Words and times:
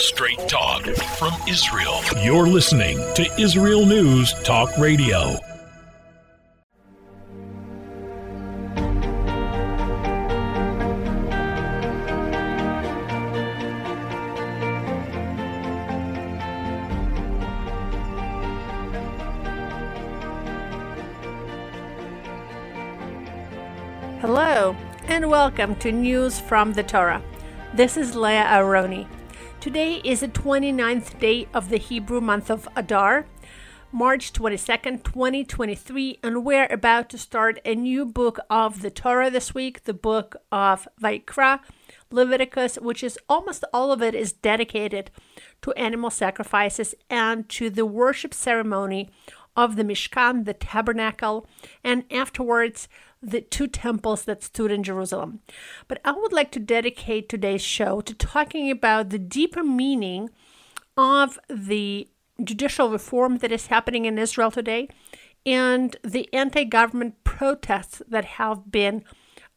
Straight 0.00 0.38
talk 0.48 0.84
from 1.18 1.32
Israel. 1.48 2.00
You're 2.22 2.46
listening 2.46 2.98
to 3.16 3.28
Israel 3.36 3.84
News 3.84 4.32
Talk 4.44 4.70
Radio. 4.78 5.34
Hello, 24.20 24.76
and 25.08 25.28
welcome 25.28 25.74
to 25.76 25.90
News 25.90 26.38
from 26.38 26.74
the 26.74 26.84
Torah. 26.84 27.20
This 27.74 27.96
is 27.96 28.14
Leah 28.14 28.44
Aharoni. 28.44 29.08
Today 29.60 30.00
is 30.04 30.20
the 30.20 30.28
29th 30.28 31.18
day 31.18 31.48
of 31.52 31.68
the 31.68 31.78
Hebrew 31.78 32.20
month 32.20 32.48
of 32.48 32.68
Adar, 32.76 33.26
March 33.90 34.32
22nd, 34.32 35.02
2023, 35.02 36.20
and 36.22 36.44
we're 36.44 36.68
about 36.70 37.10
to 37.10 37.18
start 37.18 37.58
a 37.64 37.74
new 37.74 38.06
book 38.06 38.38
of 38.48 38.82
the 38.82 38.90
Torah 38.90 39.30
this 39.30 39.54
week, 39.54 39.82
the 39.82 39.92
book 39.92 40.36
of 40.52 40.86
Vayikra, 41.02 41.58
Leviticus, 42.12 42.76
which 42.76 43.02
is 43.02 43.18
almost 43.28 43.64
all 43.72 43.90
of 43.90 44.00
it 44.00 44.14
is 44.14 44.32
dedicated 44.32 45.10
to 45.62 45.72
animal 45.72 46.10
sacrifices 46.10 46.94
and 47.10 47.48
to 47.48 47.68
the 47.68 47.84
worship 47.84 48.32
ceremony 48.32 49.10
of 49.56 49.74
the 49.74 49.82
Mishkan, 49.82 50.44
the 50.44 50.54
tabernacle, 50.54 51.48
and 51.82 52.04
afterwards 52.12 52.86
the 53.22 53.40
two 53.40 53.66
temples 53.66 54.24
that 54.24 54.42
stood 54.42 54.70
in 54.70 54.82
Jerusalem. 54.82 55.40
But 55.86 56.00
I 56.04 56.12
would 56.12 56.32
like 56.32 56.50
to 56.52 56.60
dedicate 56.60 57.28
today's 57.28 57.62
show 57.62 58.00
to 58.00 58.14
talking 58.14 58.70
about 58.70 59.10
the 59.10 59.18
deeper 59.18 59.64
meaning 59.64 60.30
of 60.96 61.38
the 61.48 62.08
judicial 62.42 62.90
reform 62.90 63.38
that 63.38 63.52
is 63.52 63.66
happening 63.66 64.04
in 64.04 64.18
Israel 64.18 64.50
today 64.50 64.88
and 65.44 65.96
the 66.04 66.32
anti 66.32 66.64
government 66.64 67.22
protests 67.24 68.02
that 68.08 68.24
have 68.24 68.70
been 68.70 69.04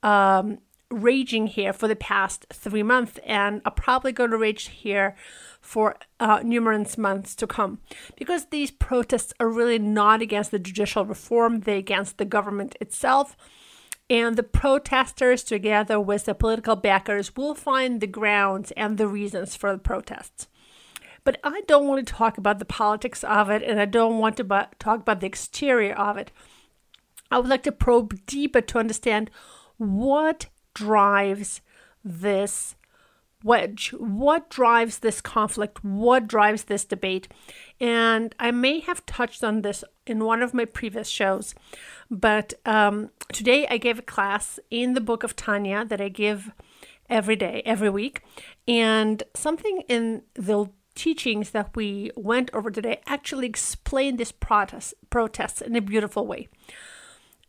um, 0.04 0.60
raging 0.92 1.48
here 1.48 1.74
for 1.74 1.88
the 1.88 1.96
past 1.96 2.46
three 2.52 2.84
months 2.84 3.20
and 3.26 3.62
are 3.66 3.72
probably 3.72 4.12
going 4.12 4.32
to 4.32 4.38
rage 4.38 4.68
here 4.68 5.16
for 5.60 5.96
uh, 6.20 6.42
numerous 6.44 6.98
months 6.98 7.36
to 7.36 7.48
come. 7.48 7.80
Because 8.16 8.46
these 8.46 8.72
protests 8.72 9.34
are 9.40 9.50
really 9.50 9.80
not 9.80 10.22
against 10.22 10.52
the 10.52 10.60
judicial 10.60 11.06
reform, 11.06 11.62
they're 11.62 11.78
against 11.78 12.18
the 12.18 12.26
government 12.26 12.76
itself. 12.82 13.38
And 14.10 14.36
the 14.36 14.44
protesters, 14.44 15.44
together 15.44 15.98
with 16.00 16.26
the 16.26 16.36
political 16.36 16.76
backers, 16.76 17.36
will 17.36 17.56
find 17.56 18.02
the 18.02 18.08
grounds 18.08 18.72
and 18.72 18.98
the 18.98 19.08
reasons 19.08 19.56
for 19.56 19.72
the 19.72 19.78
protests. 19.78 20.48
But 21.24 21.40
I 21.44 21.62
don't 21.68 21.88
want 21.88 22.06
to 22.06 22.14
talk 22.14 22.38
about 22.38 22.60
the 22.60 22.66
politics 22.66 23.24
of 23.24 23.50
it, 23.50 23.64
and 23.64 23.80
I 23.80 23.86
don't 23.86 24.18
want 24.18 24.38
to 24.38 24.68
talk 24.80 25.00
about 25.00 25.22
the 25.22 25.28
exterior 25.28 25.94
of 25.94 26.18
it. 26.18 26.32
I 27.30 27.38
would 27.38 27.48
like 27.48 27.64
to 27.64 27.72
probe 27.72 28.26
deeper 28.26 28.60
to 28.60 28.80
understand 28.80 29.30
what 29.78 30.48
drives 30.74 31.62
this 32.04 32.76
wedge? 33.44 33.94
What 33.98 34.50
drives 34.50 35.00
this 35.00 35.22
conflict? 35.22 35.84
What 35.84 36.28
drives 36.28 36.66
this 36.66 36.86
debate? 36.86 37.28
And 37.80 38.36
I 38.40 38.52
may 38.52 38.80
have 38.82 39.06
touched 39.06 39.44
on 39.44 39.62
this 39.62 39.84
in 40.06 40.24
one 40.26 40.42
of 40.42 40.54
my 40.54 40.66
previous 40.66 41.08
shows, 41.08 41.56
but 42.10 42.54
um, 42.66 43.12
today 43.32 43.68
I 43.68 43.78
gave 43.78 44.00
a 44.00 44.04
class 44.04 44.60
in 44.70 44.94
the 44.94 45.02
book 45.02 45.24
of 45.24 45.36
Tanya 45.36 45.86
that 45.86 46.02
I 46.02 46.10
give 46.10 46.52
every 47.10 47.36
day, 47.36 47.62
every 47.66 47.90
week. 47.90 48.22
And 48.68 49.24
something 49.36 49.84
in 49.88 50.24
the 50.34 50.68
teachings 50.96 51.52
that 51.52 51.76
we 51.76 52.12
went 52.16 52.50
over 52.54 52.70
today 52.70 53.02
actually 53.06 53.48
explained 53.48 54.18
this 54.18 54.32
protest, 54.32 54.94
protests 55.10 55.62
in 55.62 55.76
a 55.76 55.82
beautiful 55.82 56.28
way. 56.28 56.50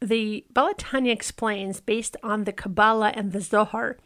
The 0.03 0.45
Baal 0.53 0.75
HaTanya 0.75 1.13
explains, 1.13 1.81
based 1.81 2.17
on 2.25 2.43
the 2.43 2.53
Kabbalah 2.53 3.13
and 3.15 3.31
the 3.31 3.41
Zohar, 3.41 3.99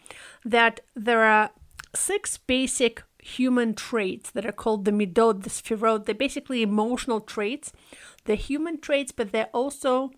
that 0.45 0.81
there 0.95 1.23
are 1.23 1.51
six 1.95 2.37
basic 2.37 3.03
human 3.19 3.75
traits 3.75 4.31
that 4.33 4.45
are 4.45 4.53
called 4.53 4.85
the 4.85 4.91
midot, 4.91 5.43
the 5.43 5.51
sfirot. 5.51 6.05
They're 6.05 6.15
basically 6.15 6.61
emotional 6.61 7.21
traits. 7.21 7.73
They're 8.25 8.37
human 8.37 8.79
traits, 8.79 9.11
but 9.11 9.33
they're 9.33 9.49
also 9.55 10.11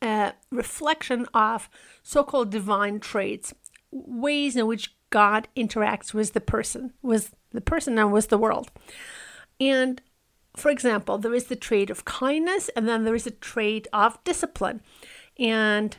a 0.00 0.32
reflection 0.50 1.26
of 1.34 1.68
so-called 2.02 2.50
divine 2.50 3.00
traits, 3.00 3.52
ways 3.90 4.56
in 4.56 4.66
which 4.66 4.96
God 5.10 5.46
interacts 5.54 6.14
with 6.14 6.32
the 6.32 6.40
person, 6.40 6.94
with 7.02 7.34
the 7.52 7.60
person 7.60 7.98
and 7.98 8.12
with 8.12 8.30
the 8.30 8.38
world. 8.38 8.70
And 9.60 10.00
for 10.56 10.70
example, 10.70 11.18
there 11.18 11.34
is 11.34 11.44
the 11.44 11.56
trait 11.56 11.90
of 11.90 12.04
kindness, 12.04 12.68
and 12.70 12.88
then 12.88 13.04
there 13.04 13.14
is 13.14 13.26
a 13.26 13.32
trait 13.32 13.86
of 13.92 14.22
discipline. 14.24 14.82
And 15.38 15.96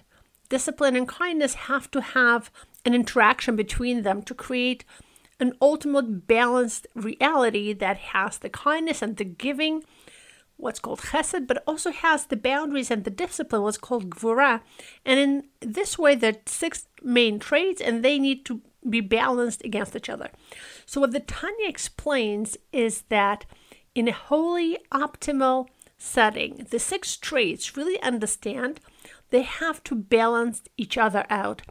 discipline 0.50 0.96
and 0.96 1.08
kindness 1.08 1.54
have 1.54 1.90
to 1.92 2.02
have 2.02 2.52
an 2.86 2.94
interaction 2.94 3.56
between 3.56 4.04
them 4.04 4.22
to 4.24 4.34
create 4.34 4.84
an 5.40 5.54
ultimate 5.62 6.28
balanced 6.28 6.86
reality 6.94 7.74
that 7.74 7.98
has 7.98 8.38
the 8.38 8.50
kindness 8.50 9.02
and 9.02 9.18
the 9.18 9.24
giving, 9.24 9.84
what's 10.58 10.80
called 10.80 11.00
chesed, 11.00 11.48
but 11.48 11.64
also 11.66 11.92
has 11.92 12.26
the 12.26 12.38
boundaries 12.38 12.92
and 12.92 13.04
the 13.04 13.10
discipline, 13.10 13.64
what's 13.64 13.78
called 13.78 14.12
gvura. 14.12 14.62
And 15.06 15.20
in 15.20 15.44
this 15.60 15.98
way, 15.98 16.14
there 16.14 16.34
are 16.34 16.42
six 16.46 16.88
main 17.02 17.40
traits, 17.40 17.82
and 17.82 18.04
they 18.04 18.20
need 18.20 18.46
to 18.46 18.62
be 18.88 19.02
balanced 19.02 19.64
against 19.64 19.96
each 19.96 20.10
other. 20.10 20.30
So, 20.86 21.02
what 21.02 21.12
the 21.12 21.20
Tanya 21.20 21.68
explains 21.68 22.58
is 22.72 23.04
that 23.10 23.46
in 23.96 24.08
a 24.08 24.14
wholly 24.14 24.78
optimal 24.92 25.68
setting, 25.98 26.68
the 26.70 26.80
six 26.80 27.18
traits 27.18 27.78
really 27.78 28.02
understand 28.02 28.80
they 29.30 29.44
have 29.44 29.84
to 29.86 29.96
balance 29.96 30.64
each 30.78 30.98
other 30.98 31.26
out 31.30 31.62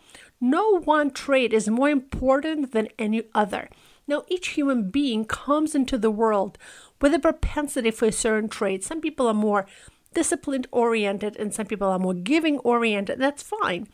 no 0.41 0.81
one 0.81 1.11
trait 1.11 1.53
is 1.53 1.69
more 1.69 1.91
important 1.91 2.73
than 2.73 2.89
any 2.99 3.25
other. 3.35 3.69
Now, 4.07 4.25
each 4.29 4.49
human 4.49 4.91
being 4.91 5.27
comes 5.27 5.75
into 5.75 5.99
the 5.99 6.11
world 6.11 6.57
with 7.01 7.13
a 7.13 7.19
propensity 7.19 7.91
for 7.91 8.07
a 8.07 8.13
certain 8.13 8.49
trait. 8.49 8.83
Some 8.83 9.01
people 9.01 9.29
are 9.29 9.35
more 9.35 9.67
disciplined 10.15 10.67
oriented 10.73 11.37
and 11.37 11.53
some 11.53 11.67
people 11.67 11.89
are 11.89 11.99
more 11.99 12.15
giving 12.15 12.59
oriented. 12.61 13.21
That's 13.21 13.43
fine. 13.43 13.87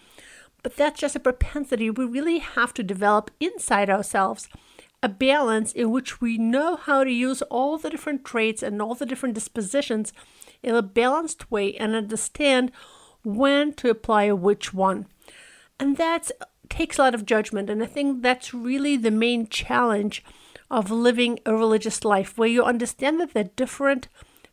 But 0.63 0.77
that's 0.77 1.01
just 1.01 1.17
a 1.17 1.21
propensity 1.21 1.91
we 1.91 2.05
really 2.05 2.39
have 2.39 2.73
to 2.75 2.83
develop 2.83 3.31
inside 3.41 3.91
ourselves 3.91 4.49
a 5.07 5.09
balance 5.09 5.73
in 5.73 5.93
which 5.93 6.21
we 6.21 6.37
know 6.37 6.75
how 6.75 7.05
to 7.05 7.13
use 7.13 7.41
all 7.43 7.79
the 7.79 7.89
different 7.89 8.25
traits 8.25 8.61
and 8.61 8.83
all 8.83 8.97
the 8.97 9.07
different 9.07 9.37
dispositions 9.37 10.13
in 10.65 10.75
a 10.75 10.83
balanced 10.83 11.49
way 11.49 11.77
and 11.77 11.95
understand 11.95 12.73
when 13.23 13.73
to 13.73 13.89
apply 13.89 14.33
which 14.33 14.75
one. 14.75 15.07
And 15.79 15.97
that 15.97 16.33
takes 16.69 16.99
a 16.99 17.03
lot 17.03 17.15
of 17.15 17.25
judgment. 17.25 17.71
And 17.71 17.85
I 17.85 17.87
think 17.87 18.21
that's 18.21 18.53
really 18.53 18.97
the 18.97 19.13
main 19.13 19.47
challenge 19.47 20.25
of 20.73 20.91
living 20.91 21.39
a 21.47 21.55
religious 21.55 22.05
life, 22.05 22.37
where 22.37 22.49
you 22.49 22.65
understand 22.65 23.21
that 23.21 23.33
there 23.33 23.45
are 23.45 23.51
different 23.55 24.09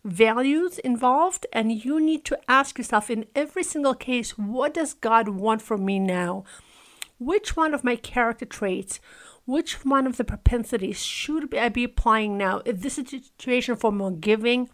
values 0.05 0.77
involved, 0.79 1.47
and 1.51 1.83
you 1.83 1.99
need 1.99 2.23
to 2.25 2.37
ask 2.47 2.77
yourself 2.77 3.09
in 3.09 3.25
every 3.33 3.63
single 3.63 3.95
case, 3.95 4.37
what 4.37 4.75
does 4.75 4.93
God 4.93 5.29
want 5.29 5.63
from 5.63 5.83
me 5.83 5.97
now? 5.97 6.43
Which 7.17 7.57
one 7.57 7.73
of 7.73 7.83
my 7.83 7.95
character 7.95 8.45
traits, 8.45 8.99
which 9.45 9.83
one 9.85 10.07
of 10.07 10.17
the 10.17 10.23
propensities 10.23 11.03
should 11.03 11.53
I 11.55 11.69
be 11.69 11.83
applying 11.83 12.37
now? 12.37 12.61
Is 12.65 12.81
this 12.81 12.97
a 12.97 13.05
situation 13.05 13.75
for 13.75 13.91
more 13.91 14.11
giving, 14.11 14.69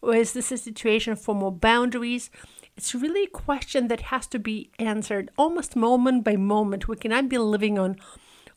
or 0.00 0.14
is 0.14 0.32
this 0.32 0.52
a 0.52 0.56
situation 0.56 1.16
for 1.16 1.34
more 1.34 1.52
boundaries? 1.52 2.30
It's 2.76 2.94
really 2.94 3.24
a 3.24 3.28
question 3.28 3.88
that 3.88 4.02
has 4.02 4.26
to 4.28 4.38
be 4.38 4.70
answered 4.78 5.30
almost 5.36 5.76
moment 5.76 6.24
by 6.24 6.36
moment. 6.36 6.88
We 6.88 6.96
cannot 6.96 7.28
be 7.28 7.38
living 7.38 7.78
on 7.78 7.96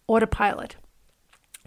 autopilot. 0.08 0.78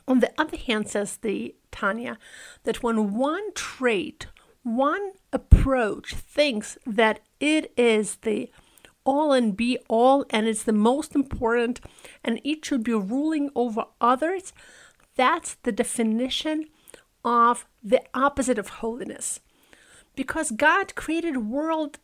On 0.06 0.21
the 0.21 0.32
other 0.38 0.56
hand, 0.56 0.88
says 0.88 1.19
the 1.19 1.54
Tanya, 1.71 2.18
that 2.65 2.83
when 2.83 3.15
one 3.15 3.53
trait, 3.54 4.27
one 4.63 5.13
approach 5.33 6.15
thinks 6.15 6.78
that 6.86 7.21
it 7.41 7.72
is 7.77 8.16
the 8.22 8.51
all 9.09 9.33
and 9.33 9.57
be 9.57 9.78
all 9.89 10.27
and 10.28 10.47
it's 10.47 10.65
the 10.65 10.72
most 10.72 11.15
important 11.15 11.81
and 12.22 12.41
it 12.45 12.63
should 12.63 12.84
be 12.84 12.93
ruling 12.93 13.51
over 13.55 13.87
others, 14.03 14.53
that's 15.16 15.55
the 15.63 15.72
definition 15.72 16.66
of 17.25 17.66
the 17.83 18.03
opposite 18.13 18.59
of 18.59 18.69
holiness. 18.69 19.41
Because 20.15 20.51
God 20.51 20.95
created 20.95 21.37
a 21.37 21.41
world 21.41 21.99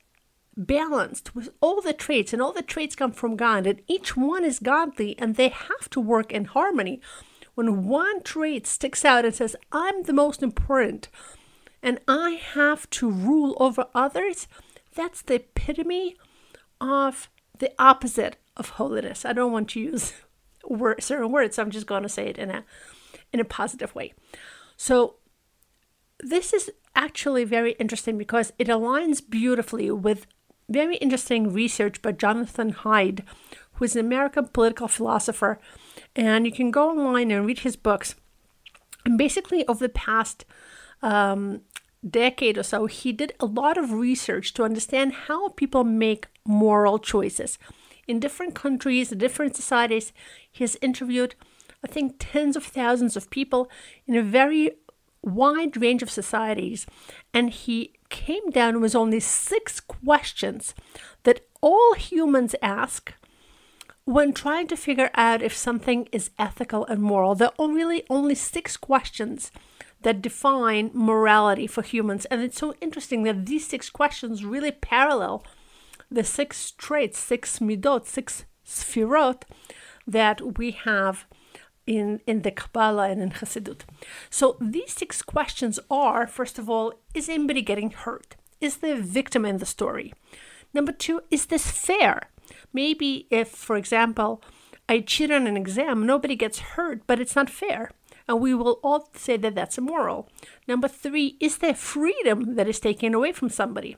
balanced 0.56 1.35
with 1.35 1.51
all 1.61 1.81
the 1.81 1.93
traits, 1.93 2.33
and 2.33 2.41
all 2.41 2.53
the 2.53 2.62
traits 2.62 2.95
come 2.95 3.12
from 3.12 3.37
God, 3.37 3.67
and 3.67 3.83
each 3.89 4.17
one 4.17 4.45
is 4.45 4.59
godly, 4.61 5.19
and 5.19 5.35
they 5.35 5.49
have 5.49 5.91
to 5.91 6.00
work 6.00 6.33
in 6.33 6.45
harmony. 6.45 7.00
When 7.55 7.87
one 7.87 8.23
trait 8.23 8.67
sticks 8.67 9.05
out 9.05 9.25
and 9.25 9.35
says, 9.35 9.57
I'm 9.73 10.05
the 10.05 10.12
most 10.12 10.43
important, 10.43 11.09
and 11.83 12.00
I 12.07 12.41
have 12.55 12.89
to 12.91 13.11
rule 13.11 13.57
over 13.59 13.87
others, 13.95 14.47
that's 14.95 15.23
the 15.23 15.35
epitome 15.35 16.17
of 16.81 17.29
the 17.59 17.73
opposite 17.79 18.37
of 18.56 18.71
holiness. 18.71 19.25
I 19.25 19.32
don't 19.32 19.53
want 19.53 19.71
to 19.71 19.81
use 19.81 20.12
word, 20.69 21.03
certain 21.03 21.31
words, 21.31 21.56
so 21.56 21.62
I'm 21.62 21.71
just 21.71 21.87
going 21.87 22.03
to 22.03 22.09
say 22.09 22.29
it 22.29 22.38
in 22.38 22.50
a 22.50 22.65
in 23.32 23.41
a 23.41 23.44
positive 23.44 23.94
way. 23.94 24.15
So, 24.76 25.17
this 26.21 26.53
is 26.53 26.71
actually 26.94 27.44
very 27.44 27.73
interesting 27.73 28.17
because 28.17 28.53
it 28.59 28.69
aligns 28.69 29.23
beautifully 29.29 29.91
with 29.91 30.26
very 30.69 30.97
interesting 30.97 31.53
research 31.53 32.00
by 32.00 32.12
Jonathan 32.12 32.73
Haidt, 32.73 33.25
who 33.73 33.85
is 33.85 33.97
an 33.97 34.05
American 34.05 34.49
political 34.49 34.88
philosopher. 34.88 35.59
And 36.15 36.47
you 36.47 36.53
can 36.53 36.71
go 36.71 36.91
online 36.91 37.31
and 37.31 37.47
read 37.47 37.61
his 37.61 37.76
books. 37.76 38.15
And 39.05 39.19
basically, 39.19 39.67
over 39.67 39.85
the 39.85 39.93
past 39.93 40.44
um, 41.03 41.62
decade 42.09 42.59
or 42.59 42.62
so, 42.62 42.87
he 42.87 43.12
did 43.12 43.35
a 43.41 43.47
lot 43.47 43.77
of 43.79 43.93
research 43.93 44.55
to 44.55 44.65
understand 44.65 45.12
how 45.12 45.49
people 45.51 45.85
make 45.85 46.29
moral 46.45 46.99
choices. 46.99 47.59
In 48.06 48.21
different 48.21 48.55
countries, 48.55 49.11
different 49.11 49.56
societies, 49.56 50.12
he 50.51 50.65
has 50.65 50.77
interviewed, 50.83 51.35
I 51.83 51.89
think, 51.89 52.17
tens 52.19 52.56
of 52.56 52.65
thousands 52.65 53.17
of 53.17 53.31
people 53.31 53.71
in 54.06 54.15
a 54.15 54.23
very 54.23 54.73
wide 55.23 55.77
range 55.77 56.03
of 56.03 56.11
societies. 56.11 56.87
And 57.33 57.51
he 57.51 57.95
came 58.11 58.50
down 58.50 58.81
with 58.81 58.95
only 58.95 59.21
six 59.21 59.81
questions 59.81 60.75
that 61.23 61.47
all 61.62 61.95
humans 61.95 62.55
ask 62.61 63.15
when 64.05 64.35
trying 64.35 64.67
to 64.67 64.77
figure 64.77 65.11
out 65.15 65.41
if 65.41 65.57
something 65.57 66.07
is 66.12 66.31
ethical 66.39 66.85
and 66.87 67.00
moral. 67.00 67.35
There 67.35 67.50
are 67.59 67.69
really 67.69 68.05
only 68.11 68.35
six 68.35 68.77
questions 68.77 69.50
that 70.05 70.23
define 70.23 70.91
morality 70.95 71.67
for 71.67 71.83
humans. 71.83 72.27
And 72.27 72.41
it's 72.41 72.59
so 72.59 72.75
interesting 72.81 73.25
that 73.25 73.47
these 73.47 73.67
six 73.67 73.91
questions 73.91 74.45
really 74.45 74.71
parallel 74.71 75.45
the 76.11 76.23
six 76.23 76.71
traits, 76.71 77.19
six 77.19 77.59
midot, 77.59 78.06
six 78.06 78.45
sfirot 78.65 79.43
that 80.06 80.59
we 80.59 80.71
have 80.71 81.27
in, 81.87 82.21
in 82.27 82.43
the 82.43 82.51
Kabbalah 82.51 83.09
and 83.11 83.21
in 83.23 83.31
Chassidut. 83.31 83.81
So 84.31 84.56
these 84.61 84.93
six 84.93 85.23
questions 85.23 85.81
are 85.91 86.27
first 86.27 86.59
of 86.59 86.71
all, 86.71 86.95
is 87.15 87.29
anybody 87.29 87.62
getting 87.62 87.91
hurt? 87.91 88.37
Is 88.61 88.77
the 88.77 88.97
victim 88.97 89.45
in 89.45 89.57
the 89.57 89.67
story? 89.67 90.12
Number 90.73 90.93
two, 90.93 91.23
is 91.31 91.47
this 91.47 91.71
fair? 91.71 92.29
Maybe 92.73 93.27
if, 93.31 93.49
for 93.49 93.77
example, 93.77 94.43
I 94.89 95.00
cheat 95.00 95.31
on 95.31 95.47
an 95.47 95.57
exam, 95.57 96.05
nobody 96.05 96.37
gets 96.37 96.59
hurt, 96.59 97.07
but 97.07 97.21
it's 97.21 97.37
not 97.37 97.49
fair 97.49 97.91
and 98.29 98.41
we 98.41 98.55
will 98.55 98.81
all 98.82 99.09
say 99.15 99.37
that 99.37 99.55
that's 99.55 99.79
immoral. 99.79 100.29
Number 100.67 100.88
three, 100.88 101.37
is 101.41 101.59
there 101.59 101.75
freedom 101.75 102.55
that 102.56 102.69
is 102.69 102.81
taken 102.81 103.15
away 103.15 103.32
from 103.32 103.49
somebody? 103.49 103.97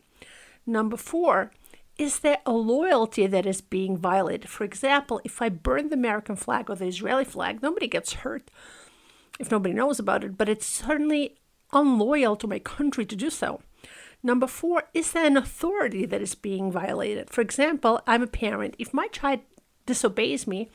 Number 0.66 0.96
four, 0.96 1.52
is 1.96 2.18
there 2.18 2.38
a 2.44 2.52
loyalty 2.52 3.26
that 3.26 3.46
is 3.46 3.60
being 3.60 3.96
violated? 3.96 4.48
For 4.50 4.64
example, 4.64 5.20
if 5.24 5.40
I 5.40 5.48
burn 5.48 5.88
the 5.88 5.94
American 5.94 6.36
flag 6.36 6.68
or 6.68 6.76
the 6.76 6.86
Israeli 6.86 7.24
flag, 7.24 7.62
nobody 7.62 7.88
gets 7.88 8.14
hurt 8.14 8.50
if 9.38 9.50
nobody 9.50 9.74
knows 9.74 9.98
about 9.98 10.24
it, 10.24 10.36
but 10.36 10.48
it's 10.48 10.66
certainly 10.66 11.36
unloyal 11.72 12.36
to 12.36 12.46
my 12.46 12.58
country 12.58 13.04
to 13.06 13.16
do 13.16 13.30
so. 13.30 13.60
Number 14.22 14.46
four, 14.46 14.84
is 14.94 15.12
there 15.12 15.26
an 15.26 15.36
authority 15.36 16.06
that 16.06 16.22
is 16.22 16.34
being 16.34 16.72
violated? 16.72 17.30
For 17.30 17.40
example, 17.40 18.00
I'm 18.06 18.22
a 18.22 18.26
parent. 18.26 18.74
If 18.78 18.94
my 18.94 19.08
child 19.08 19.40
disobeys 19.84 20.46
me, 20.46 20.70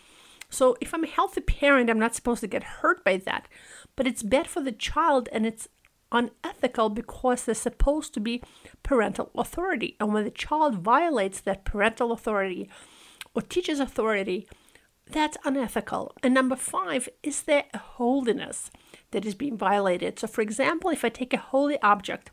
so 0.52 0.76
if 0.82 0.94
I'm 0.94 1.06
a 1.06 1.08
healthy 1.08 1.42
parent, 1.42 1.90
I'm 1.90 1.98
not 1.98 2.14
supposed 2.14 2.42
to 2.42 2.48
get 2.48 2.64
hurt 2.64 3.04
by 3.04 3.18
that. 3.18 3.48
But 3.96 4.06
it's 4.06 4.22
bad 4.22 4.48
for 4.48 4.62
the 4.62 4.72
child 4.72 5.30
and 5.32 5.46
it's 5.46 5.70
unethical 6.12 6.90
because 6.90 7.46
there's 7.46 7.58
supposed 7.58 8.14
to 8.14 8.20
be 8.20 8.44
parental 8.84 9.32
authority. 9.36 9.96
And 10.00 10.14
when 10.14 10.26
the 10.26 10.30
child 10.30 10.76
violates 10.76 11.40
that 11.42 11.64
parental 11.64 12.12
authority 12.12 12.70
or 13.34 13.42
teacher's 13.42 13.80
authority, 13.80 14.46
that's 15.10 15.38
unethical. 15.46 16.14
And 16.22 16.34
number 16.34 16.58
five, 16.58 17.08
is 17.24 17.44
there 17.44 17.66
a 17.74 17.78
holiness 17.78 18.72
that 19.12 19.26
is 19.26 19.36
being 19.36 19.58
violated? 19.58 20.20
So, 20.20 20.28
for 20.28 20.42
example, 20.42 20.90
if 20.90 21.06
I 21.06 21.10
take 21.10 21.34
a 21.34 21.38
holy 21.38 21.82
object 21.82 22.30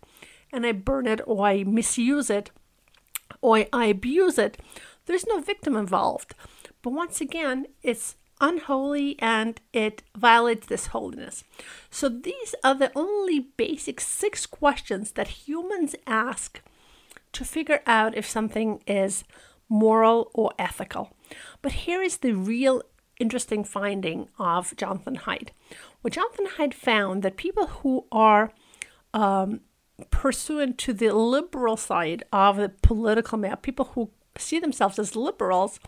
and 0.52 0.66
I 0.66 0.72
burn 0.72 1.06
it 1.06 1.20
or 1.24 1.46
I 1.46 1.62
misuse 1.62 2.30
it 2.30 2.50
or 3.40 3.64
I 3.72 3.86
abuse 3.86 4.38
it, 4.38 4.58
there's 5.06 5.26
no 5.26 5.40
victim 5.40 5.76
involved. 5.76 6.34
But 6.88 6.94
once 6.94 7.20
again, 7.20 7.66
it's 7.82 8.16
unholy 8.40 9.16
and 9.18 9.60
it 9.74 10.02
violates 10.16 10.68
this 10.68 10.86
holiness. 10.86 11.44
So 11.90 12.08
these 12.08 12.54
are 12.64 12.74
the 12.74 12.90
only 12.96 13.40
basic 13.40 14.00
six 14.00 14.46
questions 14.46 15.12
that 15.12 15.46
humans 15.46 15.94
ask 16.06 16.62
to 17.32 17.44
figure 17.44 17.82
out 17.86 18.16
if 18.16 18.26
something 18.26 18.82
is 18.86 19.24
moral 19.68 20.30
or 20.32 20.54
ethical. 20.58 21.14
But 21.60 21.72
here 21.72 22.00
is 22.00 22.16
the 22.16 22.32
real 22.32 22.80
interesting 23.20 23.64
finding 23.64 24.30
of 24.38 24.74
Jonathan 24.74 25.16
Haidt. 25.16 25.50
What 26.00 26.14
Jonathan 26.14 26.46
Haidt 26.56 26.72
found 26.72 27.22
that 27.22 27.36
people 27.36 27.66
who 27.66 28.06
are 28.10 28.50
um, 29.12 29.60
pursuant 30.08 30.78
to 30.78 30.94
the 30.94 31.10
liberal 31.10 31.76
side 31.76 32.24
of 32.32 32.56
the 32.56 32.70
political 32.70 33.36
map, 33.36 33.60
people 33.60 33.90
who 33.92 34.10
see 34.38 34.58
themselves 34.58 34.98
as 34.98 35.14
liberals, 35.14 35.80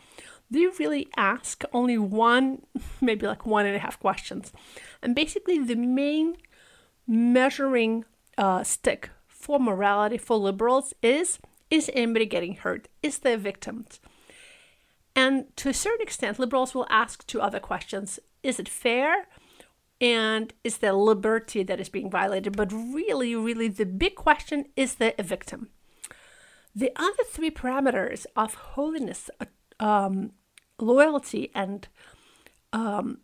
they 0.51 0.67
really 0.79 1.09
ask 1.17 1.63
only 1.73 1.97
one, 1.99 2.63
maybe 3.01 3.27
like 3.27 3.47
one 3.47 3.67
and 3.67 3.77
a 3.77 3.81
half 3.81 4.01
questions. 4.01 4.53
And 5.03 5.15
basically, 5.15 5.59
the 5.59 5.77
main 5.77 6.37
measuring 7.07 8.05
uh, 8.37 8.65
stick 8.65 9.11
for 9.27 9.59
morality 9.59 10.19
for 10.19 10.37
liberals 10.37 10.95
is 11.03 11.39
is 11.71 11.91
anybody 11.95 12.27
getting 12.27 12.57
hurt? 12.57 12.89
Is 13.03 13.19
there 13.19 13.37
victims? 13.37 14.01
And 15.15 15.55
to 15.57 15.69
a 15.69 15.75
certain 15.75 16.03
extent, 16.03 16.39
liberals 16.39 16.75
will 16.75 16.87
ask 16.91 17.27
two 17.27 17.41
other 17.41 17.61
questions 17.61 18.19
Is 18.43 18.59
it 18.59 18.69
fair? 18.69 19.29
And 20.01 20.55
is 20.65 20.79
there 20.79 20.95
liberty 20.95 21.63
that 21.63 21.79
is 21.79 21.91
being 21.91 22.11
violated? 22.11 22.57
But 22.57 22.73
really, 22.73 23.37
really, 23.37 23.69
the 23.69 23.85
big 23.85 24.15
question 24.15 24.65
is 24.75 24.95
there 24.95 25.15
a 25.19 25.23
victim? 25.23 25.69
The 26.75 26.91
other 26.97 27.25
three 27.29 27.51
parameters 27.51 28.25
of 28.35 28.55
holiness, 28.55 29.29
um, 29.79 30.33
loyalty, 30.83 31.51
and 31.55 31.89
um, 32.73 33.19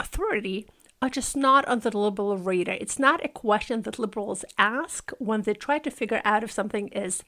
authority 0.00 0.68
are 1.02 1.10
just 1.10 1.36
not 1.36 1.66
on 1.68 1.80
the 1.80 1.96
liberal 1.96 2.36
radar. 2.36 2.76
It's 2.80 2.98
not 2.98 3.24
a 3.24 3.28
question 3.28 3.82
that 3.82 3.98
liberals 3.98 4.44
ask 4.58 5.10
when 5.18 5.42
they 5.42 5.54
try 5.54 5.78
to 5.78 5.90
figure 5.90 6.22
out 6.24 6.42
if 6.42 6.50
something 6.50 6.88
is 6.88 7.22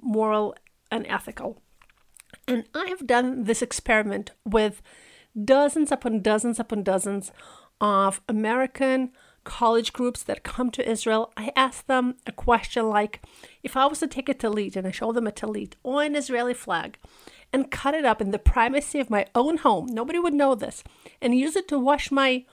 moral 0.00 0.54
and 0.90 1.06
ethical. 1.06 1.62
And 2.46 2.64
I 2.74 2.86
have 2.86 3.06
done 3.06 3.44
this 3.44 3.62
experiment 3.62 4.32
with 4.44 4.82
dozens 5.42 5.90
upon 5.90 6.20
dozens 6.20 6.60
upon 6.60 6.82
dozens 6.82 7.32
of 7.80 8.20
American 8.28 9.12
college 9.44 9.92
groups 9.92 10.22
that 10.22 10.44
come 10.44 10.70
to 10.70 10.88
Israel, 10.88 11.32
I 11.36 11.52
ask 11.56 11.86
them 11.86 12.16
a 12.26 12.32
question 12.32 12.88
like 12.88 13.22
if 13.62 13.76
I 13.76 13.86
was 13.86 13.98
to 14.00 14.06
take 14.06 14.28
a 14.28 14.34
talit 14.34 14.76
and 14.76 14.86
I 14.86 14.90
show 14.90 15.12
them 15.12 15.26
a 15.26 15.32
talit 15.32 15.74
or 15.82 16.02
an 16.02 16.14
Israeli 16.14 16.54
flag 16.54 16.98
and 17.52 17.70
cut 17.70 17.94
it 17.94 18.04
up 18.04 18.20
in 18.20 18.30
the 18.30 18.38
privacy 18.38 19.00
of 19.00 19.10
my 19.10 19.26
own 19.34 19.58
home, 19.58 19.86
nobody 19.90 20.18
would 20.18 20.34
know 20.34 20.54
this, 20.54 20.82
and 21.20 21.38
use 21.38 21.56
it 21.56 21.68
to 21.68 21.78
wash 21.78 22.10
my 22.10 22.44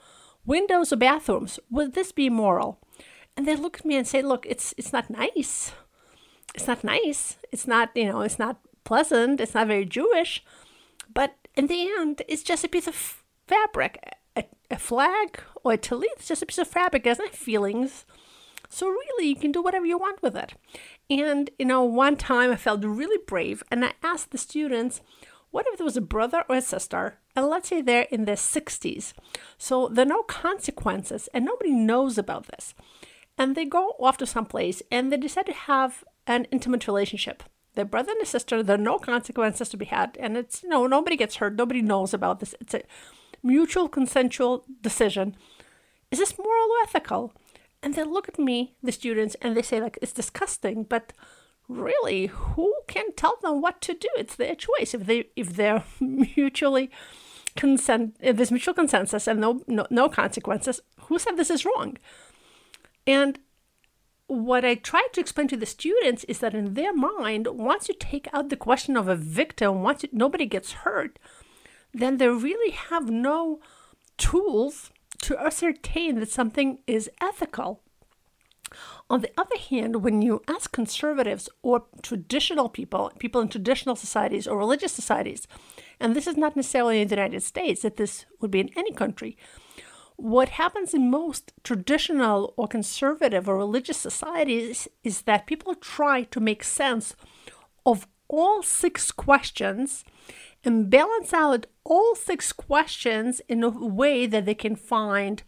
windows 0.44 0.92
or 0.92 0.96
bathrooms, 0.96 1.58
would 1.70 1.94
this 1.94 2.12
be 2.12 2.28
moral? 2.28 2.80
And 3.36 3.46
they 3.46 3.56
look 3.56 3.78
at 3.78 3.86
me 3.86 3.96
and 3.96 4.06
say, 4.06 4.22
look, 4.22 4.44
it's 4.46 4.74
it's 4.76 4.92
not 4.92 5.08
nice. 5.08 5.72
It's 6.54 6.66
not 6.66 6.82
nice. 6.84 7.36
It's 7.52 7.66
not, 7.66 7.90
you 7.94 8.06
know, 8.06 8.22
it's 8.22 8.38
not 8.38 8.58
pleasant. 8.84 9.40
It's 9.40 9.54
not 9.54 9.68
very 9.68 9.84
Jewish. 9.84 10.44
But 11.14 11.36
in 11.54 11.68
the 11.68 11.88
end, 11.98 12.22
it's 12.28 12.42
just 12.42 12.64
a 12.64 12.68
piece 12.68 12.88
of 12.88 13.22
fabric 13.46 13.98
a, 14.36 14.44
a 14.70 14.78
flag 14.78 15.40
or 15.64 15.72
a 15.72 15.78
tallit 15.78 16.16
It's 16.16 16.28
just 16.28 16.42
a 16.42 16.46
piece 16.46 16.58
of 16.58 16.68
fabric. 16.68 17.04
It 17.06 17.10
doesn't 17.10 17.26
have 17.26 17.34
feelings. 17.34 18.04
So 18.72 18.88
really, 18.88 19.26
you 19.26 19.36
can 19.36 19.50
do 19.52 19.60
whatever 19.60 19.84
you 19.84 19.98
want 19.98 20.22
with 20.22 20.36
it. 20.36 20.54
And 21.10 21.50
you 21.58 21.66
know, 21.66 21.82
one 21.82 22.16
time 22.16 22.52
I 22.52 22.56
felt 22.56 22.84
really 22.84 23.18
brave, 23.26 23.62
and 23.70 23.84
I 23.84 23.92
asked 24.02 24.30
the 24.30 24.38
students, 24.38 25.00
"What 25.50 25.66
if 25.68 25.76
there 25.76 25.84
was 25.84 25.96
a 25.96 26.00
brother 26.00 26.44
or 26.48 26.56
a 26.56 26.62
sister, 26.62 27.18
and 27.34 27.46
let's 27.46 27.68
say 27.68 27.82
they're 27.82 28.06
in 28.12 28.26
their 28.26 28.36
60s, 28.36 29.12
so 29.58 29.88
there 29.88 30.06
are 30.06 30.08
no 30.08 30.22
consequences, 30.22 31.28
and 31.34 31.44
nobody 31.44 31.72
knows 31.72 32.16
about 32.16 32.46
this, 32.46 32.74
and 33.36 33.56
they 33.56 33.64
go 33.64 33.96
off 33.98 34.16
to 34.18 34.26
some 34.26 34.46
place, 34.46 34.82
and 34.90 35.10
they 35.10 35.16
decide 35.16 35.46
to 35.46 35.52
have 35.52 36.04
an 36.28 36.46
intimate 36.52 36.86
relationship." 36.86 37.42
Their 37.74 37.84
brother 37.84 38.12
and 38.12 38.22
a 38.22 38.26
sister, 38.26 38.62
there 38.62 38.76
are 38.76 38.78
no 38.92 38.98
consequences 38.98 39.68
to 39.70 39.76
be 39.76 39.86
had, 39.86 40.16
and 40.20 40.36
it's 40.36 40.62
you 40.62 40.68
know 40.68 40.86
nobody 40.86 41.16
gets 41.16 41.36
hurt, 41.36 41.56
nobody 41.56 41.82
knows 41.82 42.14
about 42.14 42.38
this. 42.38 42.54
It's 42.60 42.74
a 42.74 42.82
mutual 43.42 43.88
consensual 43.88 44.64
decision. 44.80 45.34
Is 46.12 46.20
this 46.20 46.38
moral 46.38 46.70
or 46.70 46.84
ethical? 46.84 47.32
And 47.82 47.94
they 47.94 48.04
look 48.04 48.28
at 48.28 48.38
me, 48.38 48.74
the 48.82 48.92
students, 48.92 49.36
and 49.40 49.56
they 49.56 49.62
say, 49.62 49.80
like, 49.80 49.98
it's 50.02 50.12
disgusting, 50.12 50.84
but 50.84 51.12
really, 51.68 52.26
who 52.26 52.74
can 52.86 53.12
tell 53.14 53.36
them 53.42 53.62
what 53.62 53.80
to 53.82 53.94
do? 53.94 54.08
It's 54.16 54.36
their 54.36 54.54
choice. 54.54 54.92
If 54.92 55.06
they 55.06 55.28
if 55.36 55.56
they're 55.56 55.84
mutually 56.00 56.90
consent 57.56 58.16
if 58.20 58.36
there's 58.36 58.52
mutual 58.52 58.74
consensus 58.74 59.26
and 59.26 59.40
no, 59.40 59.62
no 59.66 59.86
no 59.90 60.08
consequences, 60.08 60.80
who 61.02 61.18
said 61.18 61.36
this 61.36 61.50
is 61.50 61.64
wrong? 61.64 61.96
And 63.06 63.38
what 64.26 64.64
I 64.64 64.74
try 64.76 65.08
to 65.12 65.20
explain 65.20 65.48
to 65.48 65.56
the 65.56 65.66
students 65.66 66.24
is 66.24 66.38
that 66.38 66.54
in 66.54 66.74
their 66.74 66.94
mind, 66.94 67.48
once 67.48 67.88
you 67.88 67.94
take 67.98 68.28
out 68.32 68.48
the 68.48 68.56
question 68.56 68.96
of 68.96 69.08
a 69.08 69.16
victim, 69.16 69.82
once 69.82 70.04
you, 70.04 70.08
nobody 70.12 70.46
gets 70.46 70.72
hurt, 70.72 71.18
then 71.92 72.18
they 72.18 72.28
really 72.28 72.70
have 72.70 73.10
no 73.10 73.60
tools 74.18 74.90
to 75.22 75.38
ascertain 75.38 76.18
that 76.20 76.30
something 76.30 76.78
is 76.86 77.10
ethical. 77.20 77.82
On 79.08 79.20
the 79.20 79.32
other 79.36 79.58
hand, 79.58 80.04
when 80.04 80.22
you 80.22 80.42
ask 80.46 80.70
conservatives 80.70 81.48
or 81.62 81.86
traditional 82.02 82.68
people, 82.68 83.10
people 83.18 83.40
in 83.40 83.48
traditional 83.48 83.96
societies 83.96 84.46
or 84.46 84.56
religious 84.56 84.92
societies, 84.92 85.48
and 85.98 86.14
this 86.14 86.28
is 86.28 86.36
not 86.36 86.54
necessarily 86.54 87.00
in 87.00 87.08
the 87.08 87.16
United 87.16 87.42
States, 87.42 87.82
that 87.82 87.96
this 87.96 88.26
would 88.40 88.50
be 88.50 88.60
in 88.60 88.70
any 88.76 88.92
country, 88.92 89.36
what 90.16 90.50
happens 90.50 90.94
in 90.94 91.10
most 91.10 91.52
traditional 91.64 92.52
or 92.56 92.68
conservative 92.68 93.48
or 93.48 93.56
religious 93.56 93.96
societies 93.96 94.86
is 95.02 95.22
that 95.22 95.46
people 95.46 95.74
try 95.74 96.24
to 96.24 96.38
make 96.40 96.62
sense 96.62 97.16
of 97.86 98.06
all 98.28 98.62
six 98.62 99.10
questions 99.10 100.04
and 100.64 100.90
balance 100.90 101.32
out 101.32 101.66
all 101.84 102.14
six 102.14 102.52
questions 102.52 103.40
in 103.48 103.62
a 103.62 103.68
way 103.68 104.26
that 104.26 104.44
they 104.44 104.54
can 104.54 104.76
find 104.76 105.42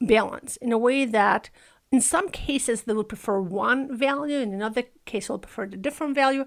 balance, 0.00 0.56
in 0.56 0.72
a 0.72 0.78
way 0.78 1.04
that 1.04 1.50
in 1.92 2.00
some 2.00 2.28
cases 2.28 2.82
they 2.82 2.92
would 2.92 3.08
prefer 3.08 3.40
one 3.40 3.96
value, 3.96 4.38
in 4.38 4.54
another 4.54 4.84
case 5.04 5.28
they'll 5.28 5.38
prefer 5.38 5.64
a 5.64 5.68
different 5.68 6.14
value. 6.14 6.44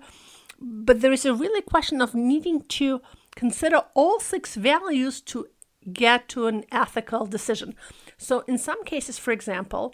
But 0.59 1.01
there 1.01 1.11
is 1.11 1.25
a 1.25 1.33
really 1.33 1.61
question 1.61 2.01
of 2.01 2.15
needing 2.15 2.61
to 2.61 3.01
consider 3.35 3.81
all 3.93 4.19
six 4.19 4.55
values 4.55 5.19
to 5.21 5.47
get 5.91 6.29
to 6.29 6.47
an 6.47 6.63
ethical 6.71 7.25
decision. 7.25 7.75
So, 8.17 8.41
in 8.47 8.57
some 8.57 8.83
cases, 8.85 9.17
for 9.17 9.31
example, 9.31 9.93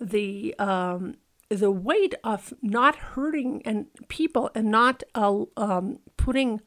the 0.00 0.54
um, 0.58 1.16
the 1.48 1.70
weight 1.70 2.14
of 2.24 2.52
not 2.62 2.96
hurting 2.96 3.62
and 3.64 3.86
people 4.08 4.50
and 4.54 4.70
not 4.70 5.02
uh, 5.14 5.44
um, 5.56 5.98
putting 6.16 6.60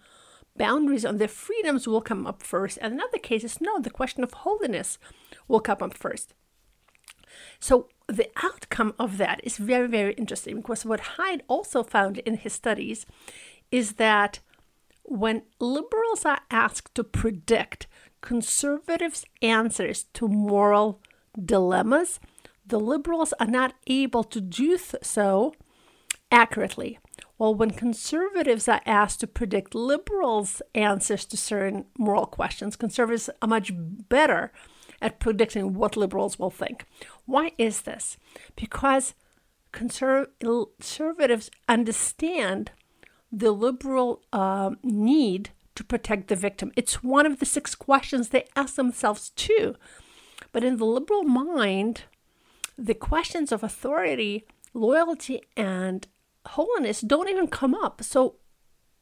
boundaries 0.57 1.05
on 1.05 1.17
their 1.17 1.27
freedoms 1.27 1.87
will 1.87 2.01
come 2.01 2.25
up 2.25 2.41
first. 2.41 2.77
And 2.81 2.93
in 2.93 3.01
other 3.01 3.17
cases, 3.17 3.59
no, 3.61 3.79
the 3.79 3.89
question 3.89 4.23
of 4.23 4.33
holiness 4.33 4.97
will 5.47 5.59
come 5.59 5.77
up 5.81 5.97
first. 5.97 6.33
So 7.59 7.89
the 8.07 8.29
outcome 8.43 8.93
of 8.99 9.17
that 9.17 9.41
is 9.43 9.57
very, 9.57 9.87
very 9.87 10.13
interesting 10.13 10.57
because 10.57 10.85
what 10.85 11.17
Haidt 11.17 11.41
also 11.47 11.83
found 11.83 12.19
in 12.19 12.37
his 12.37 12.53
studies 12.53 13.05
is 13.71 13.93
that 13.93 14.39
when 15.03 15.43
liberals 15.59 16.25
are 16.25 16.41
asked 16.49 16.95
to 16.95 17.03
predict 17.03 17.87
conservatives' 18.21 19.25
answers 19.41 20.05
to 20.13 20.27
moral 20.27 21.01
dilemmas, 21.43 22.19
the 22.65 22.79
liberals 22.79 23.33
are 23.39 23.47
not 23.47 23.73
able 23.87 24.23
to 24.23 24.41
do 24.41 24.77
so 24.77 25.53
accurately. 26.31 26.97
Well, 27.37 27.53
when 27.53 27.71
conservatives 27.71 28.67
are 28.67 28.81
asked 28.85 29.19
to 29.19 29.27
predict 29.27 29.75
liberals' 29.75 30.61
answers 30.73 31.25
to 31.25 31.37
certain 31.37 31.85
moral 31.97 32.25
questions, 32.25 32.75
conservatives 32.75 33.29
are 33.41 33.47
much 33.47 33.71
better 33.75 34.53
at 35.01 35.19
predicting 35.19 35.73
what 35.73 35.97
liberals 35.97 36.39
will 36.39 36.49
think. 36.49 36.85
Why 37.25 37.51
is 37.57 37.81
this? 37.81 38.17
Because 38.55 39.13
conservatives 39.73 41.51
understand 41.67 42.71
the 43.31 43.51
liberal 43.51 44.21
uh, 44.31 44.71
need 44.81 45.49
to 45.75 45.83
protect 45.83 46.29
the 46.29 46.37
victim. 46.37 46.71
It's 46.77 47.03
one 47.03 47.25
of 47.25 47.39
the 47.39 47.45
six 47.45 47.75
questions 47.75 48.29
they 48.29 48.45
ask 48.55 48.75
themselves 48.75 49.31
too. 49.31 49.75
But 50.53 50.63
in 50.63 50.77
the 50.77 50.85
liberal 50.85 51.23
mind, 51.23 52.03
the 52.77 52.93
questions 52.93 53.51
of 53.51 53.61
authority, 53.61 54.45
loyalty, 54.73 55.41
and 55.57 56.07
holiness 56.47 57.01
don't 57.01 57.29
even 57.29 57.47
come 57.47 57.73
up. 57.73 58.03
So 58.03 58.35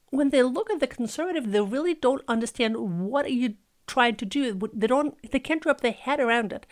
when 0.10 0.30
they 0.30 0.44
look 0.44 0.70
at 0.70 0.80
the 0.80 0.88
conservative, 0.88 1.52
they 1.52 1.62
really 1.62 1.94
don't 1.94 2.22
understand 2.28 2.78
what 2.78 3.26
are 3.26 3.30
you 3.30 3.56
trying 3.88 4.16
to 4.18 4.26
do. 4.26 4.60
They 4.74 4.88
don't. 4.88 5.16
They 5.32 5.40
can't 5.40 5.66
wrap 5.66 5.82
their 5.82 5.92
head 5.92 6.20
around 6.20 6.54
it. 6.54 6.66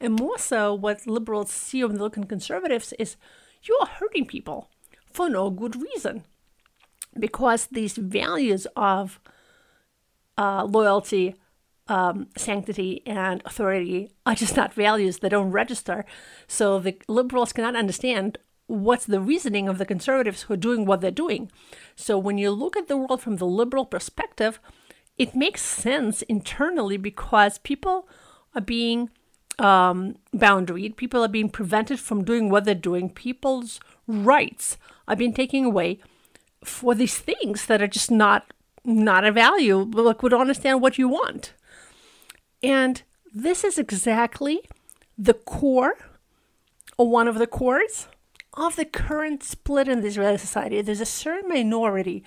And 0.00 0.18
more 0.18 0.38
so, 0.38 0.74
what 0.74 1.06
liberals 1.06 1.50
see 1.50 1.82
when 1.82 1.96
they 1.96 2.00
look 2.02 2.18
at 2.18 2.28
conservatives 2.28 2.92
is 2.98 3.16
you 3.62 3.76
are 3.80 3.86
hurting 3.86 4.26
people 4.26 4.70
for 5.12 5.28
no 5.28 5.50
good 5.50 5.80
reason 5.80 6.24
because 7.18 7.66
these 7.66 7.96
values 7.96 8.66
of 8.76 9.18
uh, 10.36 10.64
loyalty, 10.64 11.34
um, 11.88 12.28
sanctity, 12.36 13.02
and 13.06 13.42
authority 13.44 14.10
are 14.26 14.34
just 14.34 14.56
not 14.56 14.74
values. 14.74 15.18
They 15.18 15.28
don't 15.28 15.50
register. 15.50 16.04
So 16.46 16.78
the 16.78 17.00
liberals 17.08 17.52
cannot 17.52 17.74
understand 17.74 18.38
what's 18.68 19.06
the 19.06 19.20
reasoning 19.20 19.66
of 19.66 19.78
the 19.78 19.86
conservatives 19.86 20.42
who 20.42 20.54
are 20.54 20.58
doing 20.58 20.84
what 20.84 21.00
they're 21.00 21.10
doing. 21.10 21.50
So 21.96 22.18
when 22.18 22.38
you 22.38 22.50
look 22.50 22.76
at 22.76 22.86
the 22.86 22.96
world 22.96 23.20
from 23.20 23.36
the 23.36 23.46
liberal 23.46 23.86
perspective, 23.86 24.60
it 25.16 25.34
makes 25.34 25.62
sense 25.62 26.22
internally 26.22 26.98
because 26.98 27.58
people 27.58 28.08
are 28.54 28.60
being 28.60 29.10
um, 29.58 30.16
boundaried, 30.34 30.96
people 30.96 31.24
are 31.24 31.28
being 31.28 31.48
prevented 31.48 31.98
from 31.98 32.24
doing 32.24 32.50
what 32.50 32.64
they're 32.64 32.74
doing, 32.74 33.10
people's 33.10 33.80
rights 34.06 34.76
are 35.08 35.16
being 35.16 35.34
taken 35.34 35.64
away 35.64 35.98
for 36.62 36.94
these 36.94 37.18
things 37.18 37.66
that 37.66 37.82
are 37.82 37.88
just 37.88 38.10
not 38.10 38.52
not 38.84 39.24
a 39.24 39.32
value. 39.32 39.78
Like 39.78 40.22
we 40.22 40.30
don't 40.30 40.40
understand 40.40 40.80
what 40.80 40.98
you 40.98 41.08
want. 41.08 41.52
And 42.62 43.02
this 43.34 43.64
is 43.64 43.78
exactly 43.78 44.60
the 45.16 45.34
core 45.34 45.94
or 46.96 47.08
one 47.10 47.28
of 47.28 47.38
the 47.38 47.46
cores 47.46 48.08
of 48.58 48.76
the 48.76 48.84
current 48.84 49.42
split 49.42 49.88
in 49.88 50.00
the 50.00 50.08
Israeli 50.08 50.36
society. 50.36 50.82
There's 50.82 51.00
a 51.00 51.06
certain 51.06 51.48
minority 51.48 52.24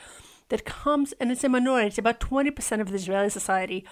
that 0.49 0.65
comes, 0.65 1.13
and 1.19 1.31
it's 1.31 1.43
a 1.43 1.49
minority, 1.49 1.87
it's 1.87 1.97
about 1.97 2.19
20% 2.19 2.81
of 2.81 2.89
the 2.89 2.95
Israeli 2.95 3.29
society 3.29 3.85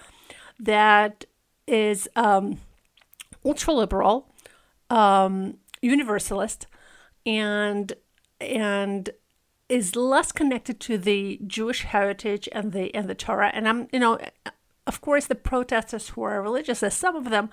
that 0.58 1.26
is 1.66 2.08
um, 2.16 2.58
ultra 3.44 3.74
liberal, 3.74 4.28
um, 4.88 5.58
universalist, 5.82 6.66
and 7.26 7.92
and 8.40 9.10
is 9.68 9.94
less 9.94 10.32
connected 10.32 10.80
to 10.80 10.98
the 10.98 11.38
Jewish 11.46 11.82
heritage 11.82 12.48
and 12.52 12.72
the 12.72 12.94
and 12.94 13.08
the 13.08 13.14
Torah. 13.14 13.50
And 13.54 13.68
I'm, 13.68 13.88
you 13.92 13.98
know, 13.98 14.18
of 14.86 15.00
course, 15.00 15.26
the 15.26 15.34
protesters 15.34 16.10
who 16.10 16.22
are 16.22 16.42
religious, 16.42 16.80
there's 16.80 16.94
some 16.94 17.16
of 17.16 17.30
them, 17.30 17.50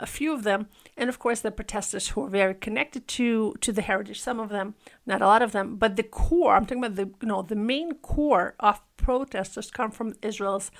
a 0.00 0.06
few 0.06 0.32
of 0.34 0.42
them, 0.42 0.68
and 0.98 1.08
of 1.08 1.18
course 1.18 1.40
the 1.40 1.50
protesters 1.50 2.08
who 2.08 2.24
are 2.24 2.28
very 2.28 2.54
connected 2.54 3.06
to 3.08 3.54
to 3.60 3.72
the 3.72 3.82
heritage. 3.82 4.20
Some 4.20 4.40
of 4.40 4.50
them, 4.50 4.74
not 5.06 5.22
a 5.22 5.26
lot 5.26 5.42
of 5.42 5.52
them, 5.52 5.76
but 5.76 5.96
the 5.96 6.02
core. 6.02 6.54
I'm 6.56 6.66
talking 6.66 6.84
about 6.84 6.96
the 6.96 7.10
you 7.22 7.28
know 7.28 7.42
the 7.42 7.56
main 7.56 7.94
core 7.94 8.54
of 8.60 8.82
protesters 8.96 9.70
come 9.70 9.90
from 9.90 10.14
Israel's 10.20 10.70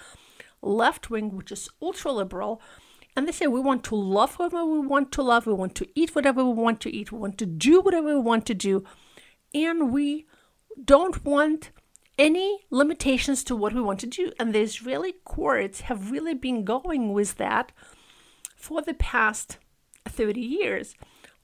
left 0.60 1.08
wing, 1.08 1.36
which 1.36 1.52
is 1.52 1.70
ultra 1.80 2.12
liberal. 2.12 2.60
And 3.16 3.26
they 3.26 3.32
say 3.32 3.46
we 3.46 3.60
want 3.60 3.82
to 3.84 3.96
love 3.96 4.34
whoever 4.36 4.64
we 4.64 4.86
want 4.86 5.10
to 5.12 5.22
love, 5.22 5.46
we 5.46 5.52
want 5.52 5.74
to 5.76 5.88
eat 5.94 6.14
whatever 6.14 6.44
we 6.44 6.52
want 6.52 6.80
to 6.82 6.94
eat, 6.94 7.10
we 7.10 7.18
want 7.18 7.38
to 7.38 7.46
do 7.46 7.80
whatever 7.80 8.14
we 8.14 8.20
want 8.20 8.46
to 8.46 8.54
do, 8.54 8.84
and 9.54 9.92
we 9.92 10.26
don't 10.84 11.24
want 11.24 11.70
any 12.16 12.60
limitations 12.70 13.44
to 13.44 13.56
what 13.56 13.72
we 13.72 13.80
want 13.80 14.00
to 14.00 14.06
do. 14.06 14.32
And 14.38 14.52
the 14.52 14.60
Israeli 14.60 15.14
courts 15.24 15.82
have 15.82 16.10
really 16.10 16.34
been 16.34 16.64
going 16.64 17.12
with 17.12 17.36
that 17.36 17.72
for 18.56 18.82
the 18.82 18.94
past 18.94 19.58
30 20.08 20.40
years 20.40 20.94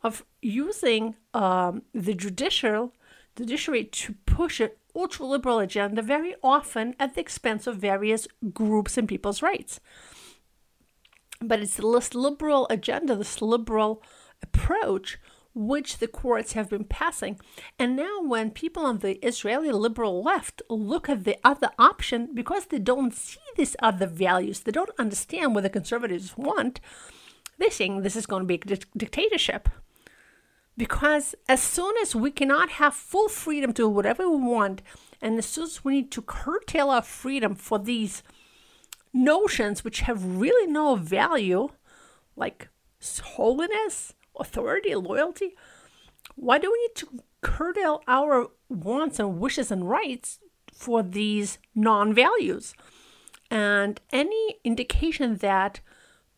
of 0.02 0.25
using 0.42 1.16
um, 1.33 1.83
the 1.92 2.14
judicial 2.14 2.92
judiciary 3.37 3.85
to 3.85 4.14
push 4.26 4.61
an 4.61 4.71
ultra 4.94 5.26
liberal 5.26 5.59
agenda 5.59 6.02
very 6.02 6.35
often 6.42 6.94
at 7.00 7.14
the 7.14 7.21
expense 7.21 7.66
of 7.66 7.76
various 7.76 8.28
groups 8.52 8.97
and 8.97 9.09
people's 9.09 9.42
rights. 9.42 9.80
But 11.40 11.61
it's 11.61 11.76
this 11.76 12.14
liberal 12.14 12.66
agenda, 12.71 13.16
this 13.16 13.42
liberal 13.42 14.02
approach, 14.42 15.18
which 15.54 15.99
the 15.99 16.09
courts 16.09 16.52
have 16.52 16.68
been 16.68 16.85
passing. 16.85 17.40
And 17.78 17.97
now, 17.97 18.23
when 18.23 18.50
people 18.50 18.85
on 18.85 18.99
the 18.99 19.25
Israeli 19.26 19.71
liberal 19.71 20.23
left 20.23 20.62
look 20.68 21.09
at 21.09 21.25
the 21.25 21.37
other 21.44 21.71
option, 21.78 22.30
because 22.35 22.66
they 22.66 22.78
don't 22.78 23.14
see 23.14 23.40
these 23.56 23.76
other 23.80 24.06
values, 24.06 24.61
they 24.61 24.73
don't 24.73 24.90
understand 24.99 25.54
what 25.54 25.62
the 25.62 25.71
conservatives 25.71 26.37
want, 26.37 26.80
they 27.58 27.68
think 27.68 28.02
this 28.02 28.16
is 28.16 28.26
going 28.26 28.42
to 28.42 28.46
be 28.46 28.54
a 28.54 28.76
dictatorship. 28.96 29.68
Because 30.76 31.34
as 31.49 31.62
soon 31.62 31.94
as 32.02 32.16
we 32.16 32.30
cannot 32.30 32.70
have 32.70 32.94
full 32.94 33.28
freedom 33.28 33.73
to 33.73 33.82
do 33.82 33.88
whatever 33.88 34.28
we 34.28 34.37
want, 34.37 34.82
and 35.23 35.38
as 35.38 35.46
soon 35.46 35.64
as 35.64 35.84
we 35.84 35.94
need 35.94 36.11
to 36.12 36.23
curtail 36.23 36.90
our 36.90 37.02
freedom 37.02 37.54
for 37.54 37.78
these 37.78 38.23
notions 39.12 39.84
which 39.84 40.00
have 40.00 40.40
really 40.40 40.70
no 40.70 40.96
value, 40.96 41.68
like 42.34 42.68
holiness, 43.23 44.14
authority, 44.38 44.94
loyalty, 44.96 45.54
why 46.34 46.58
do 46.58 46.70
we 46.70 46.80
need 46.80 46.94
to 46.96 47.23
curtail 47.40 48.02
our 48.08 48.49
wants 48.68 49.20
and 49.20 49.38
wishes 49.38 49.70
and 49.70 49.88
rights 49.88 50.40
for 50.73 51.02
these 51.02 51.58
non 51.75 52.12
values? 52.12 52.75
And 53.50 54.00
any 54.12 54.56
indication 54.64 55.37
that 55.37 55.80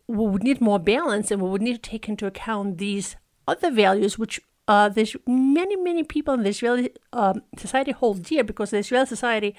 we 0.08 0.26
would 0.26 0.42
need 0.42 0.60
more 0.60 0.78
balance 0.78 1.30
and 1.30 1.42
we 1.42 1.48
would 1.48 1.62
need 1.62 1.82
to 1.82 1.90
take 1.90 2.08
into 2.08 2.26
account 2.26 2.78
these 2.78 3.16
other 3.48 3.70
values, 3.70 4.18
which 4.18 4.40
uh, 4.68 4.88
there's 4.88 5.16
many, 5.26 5.76
many 5.76 6.02
people 6.02 6.34
in 6.34 6.42
the 6.42 6.50
Israeli 6.50 6.90
um, 7.12 7.42
society 7.56 7.92
hold 7.92 8.22
dear 8.24 8.44
because 8.44 8.70
the 8.70 8.78
Israeli 8.78 9.06
society 9.06 9.54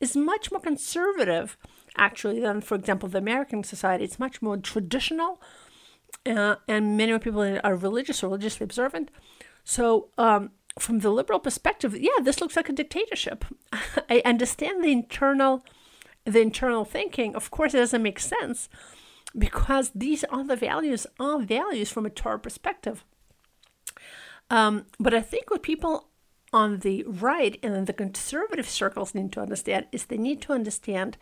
is 0.00 0.16
much 0.16 0.50
more 0.50 0.60
conservative 0.60 1.56
actually 1.96 2.40
than, 2.40 2.60
for 2.60 2.74
example, 2.76 3.08
the 3.08 3.18
American 3.18 3.64
society. 3.64 4.04
It's 4.04 4.18
much 4.18 4.40
more 4.40 4.56
traditional, 4.56 5.40
uh, 6.26 6.56
and 6.68 6.96
many 6.96 7.12
more 7.12 7.18
people 7.18 7.58
are 7.64 7.76
religious 7.76 8.22
or 8.22 8.28
religiously 8.28 8.64
observant. 8.64 9.10
So, 9.64 10.08
um, 10.16 10.50
from 10.78 11.00
the 11.00 11.10
liberal 11.10 11.40
perspective, 11.40 11.96
yeah, 11.98 12.22
this 12.22 12.40
looks 12.40 12.54
like 12.54 12.68
a 12.68 12.72
dictatorship. 12.72 13.44
I 14.08 14.22
understand 14.24 14.84
the 14.84 14.92
internal, 14.92 15.64
the 16.24 16.40
internal 16.40 16.84
thinking. 16.84 17.34
Of 17.34 17.50
course, 17.50 17.74
it 17.74 17.78
doesn't 17.78 18.02
make 18.02 18.20
sense 18.20 18.68
because 19.38 19.90
these 19.94 20.24
are 20.24 20.44
the 20.44 20.56
values 20.56 21.06
are 21.18 21.38
values 21.40 21.90
from 21.90 22.06
a 22.06 22.10
Torah 22.10 22.38
perspective. 22.38 23.04
Um, 24.50 24.86
but 24.98 25.14
I 25.14 25.20
think 25.20 25.50
what 25.50 25.62
people 25.62 26.08
on 26.52 26.78
the 26.78 27.04
right 27.06 27.58
and 27.62 27.74
in 27.76 27.84
the 27.84 27.92
conservative 27.92 28.68
circles 28.68 29.14
need 29.14 29.32
to 29.32 29.40
understand 29.40 29.86
is 29.92 30.06
they 30.06 30.16
need 30.16 30.40
to 30.42 30.52
understand 30.52 31.18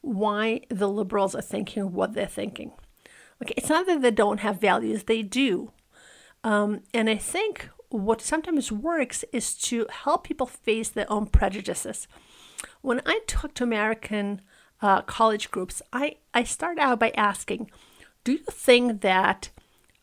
why 0.00 0.62
the 0.68 0.88
liberals 0.88 1.34
are 1.34 1.42
thinking 1.42 1.92
what 1.92 2.14
they're 2.14 2.26
thinking. 2.26 2.72
Okay, 3.42 3.54
it's 3.56 3.68
not 3.68 3.86
that 3.86 4.02
they 4.02 4.10
don't 4.10 4.40
have 4.40 4.60
values; 4.60 5.04
they 5.04 5.22
do. 5.22 5.72
Um, 6.42 6.80
and 6.92 7.08
I 7.08 7.16
think 7.16 7.68
what 7.90 8.20
sometimes 8.20 8.72
works 8.72 9.24
is 9.32 9.54
to 9.54 9.86
help 9.90 10.24
people 10.24 10.46
face 10.46 10.88
their 10.88 11.10
own 11.10 11.26
prejudices. 11.26 12.08
When 12.82 13.00
I 13.04 13.20
talk 13.26 13.54
to 13.54 13.64
American 13.64 14.42
uh, 14.82 15.02
college 15.02 15.50
groups, 15.50 15.82
I, 15.92 16.16
I 16.34 16.44
start 16.44 16.78
out 16.78 16.98
by 16.98 17.10
asking, 17.16 17.70
do 18.24 18.32
you 18.32 18.44
think 18.50 19.00
that 19.02 19.50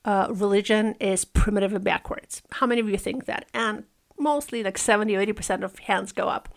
uh, 0.05 0.27
religion 0.29 0.95
is 0.99 1.25
primitive 1.25 1.73
and 1.73 1.83
backwards? 1.83 2.41
How 2.51 2.67
many 2.67 2.81
of 2.81 2.89
you 2.89 2.97
think 2.97 3.25
that? 3.25 3.45
And 3.53 3.83
mostly 4.19 4.63
like 4.63 4.77
70 4.77 5.15
or 5.15 5.25
80% 5.25 5.63
of 5.63 5.77
hands 5.79 6.11
go 6.11 6.27
up. 6.27 6.49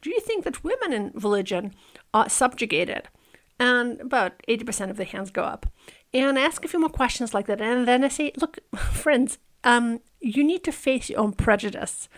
Do 0.00 0.10
you 0.10 0.20
think 0.20 0.44
that 0.44 0.64
women 0.64 0.92
in 0.92 1.12
religion 1.14 1.74
are 2.12 2.28
subjugated? 2.28 3.08
And 3.58 4.00
about 4.00 4.42
80% 4.48 4.90
of 4.90 4.96
the 4.96 5.04
hands 5.04 5.30
go 5.30 5.42
up. 5.42 5.66
And 6.12 6.38
I 6.38 6.42
ask 6.42 6.64
a 6.64 6.68
few 6.68 6.80
more 6.80 6.88
questions 6.88 7.32
like 7.32 7.46
that. 7.46 7.60
And 7.60 7.86
then 7.86 8.02
I 8.02 8.08
say, 8.08 8.32
look, 8.36 8.58
friends, 8.76 9.38
um, 9.64 10.00
you 10.20 10.44
need 10.44 10.64
to 10.64 10.72
face 10.72 11.10
your 11.10 11.20
own 11.20 11.32
prejudice. 11.32 12.08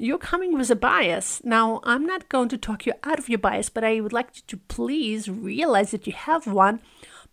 You're 0.00 0.16
coming 0.16 0.56
with 0.56 0.70
a 0.70 0.76
bias. 0.76 1.42
Now, 1.44 1.80
I'm 1.84 2.06
not 2.06 2.30
going 2.30 2.48
to 2.48 2.56
talk 2.56 2.86
you 2.86 2.94
out 3.04 3.18
of 3.18 3.28
your 3.28 3.38
bias, 3.38 3.68
but 3.68 3.84
I 3.84 4.00
would 4.00 4.14
like 4.14 4.30
you 4.34 4.42
to 4.46 4.56
please 4.56 5.28
realize 5.28 5.90
that 5.90 6.06
you 6.06 6.14
have 6.14 6.46
one 6.46 6.80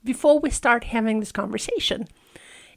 before 0.04 0.40
we 0.40 0.50
start 0.50 0.84
having 0.84 1.22
this 1.22 1.32
conversation. 1.32 2.10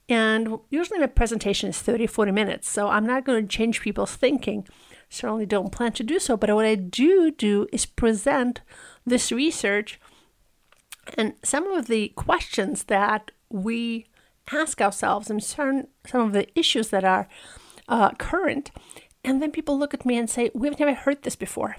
And 0.08 0.60
usually 0.70 1.00
my 1.00 1.08
presentation 1.08 1.68
is 1.68 1.82
30, 1.82 2.06
40 2.06 2.30
minutes, 2.30 2.70
so 2.70 2.86
I'm 2.86 3.04
not 3.04 3.24
going 3.24 3.42
to 3.42 3.48
change 3.48 3.80
people's 3.80 4.14
thinking. 4.14 4.64
Certainly 5.08 5.46
don't 5.46 5.72
plan 5.72 5.90
to 5.94 6.04
do 6.04 6.20
so, 6.20 6.36
but 6.36 6.54
what 6.54 6.64
I 6.64 6.76
do 6.76 7.32
do 7.32 7.66
is 7.72 7.84
present 7.84 8.60
this 9.04 9.32
research 9.32 9.98
and 11.14 11.34
some 11.42 11.66
of 11.72 11.88
the 11.88 12.08
questions 12.10 12.84
that 12.84 13.32
we 13.48 14.06
ask 14.52 14.80
ourselves 14.80 15.30
and 15.30 15.42
certain, 15.42 15.88
some 16.06 16.20
of 16.20 16.32
the 16.32 16.46
issues 16.56 16.90
that 16.90 17.02
are 17.02 17.28
uh, 17.88 18.10
current. 18.12 18.70
And 19.24 19.42
then 19.42 19.50
people 19.50 19.78
look 19.78 19.94
at 19.94 20.06
me 20.06 20.16
and 20.16 20.28
say, 20.28 20.50
We've 20.54 20.78
never 20.78 20.94
heard 20.94 21.22
this 21.22 21.36
before. 21.36 21.76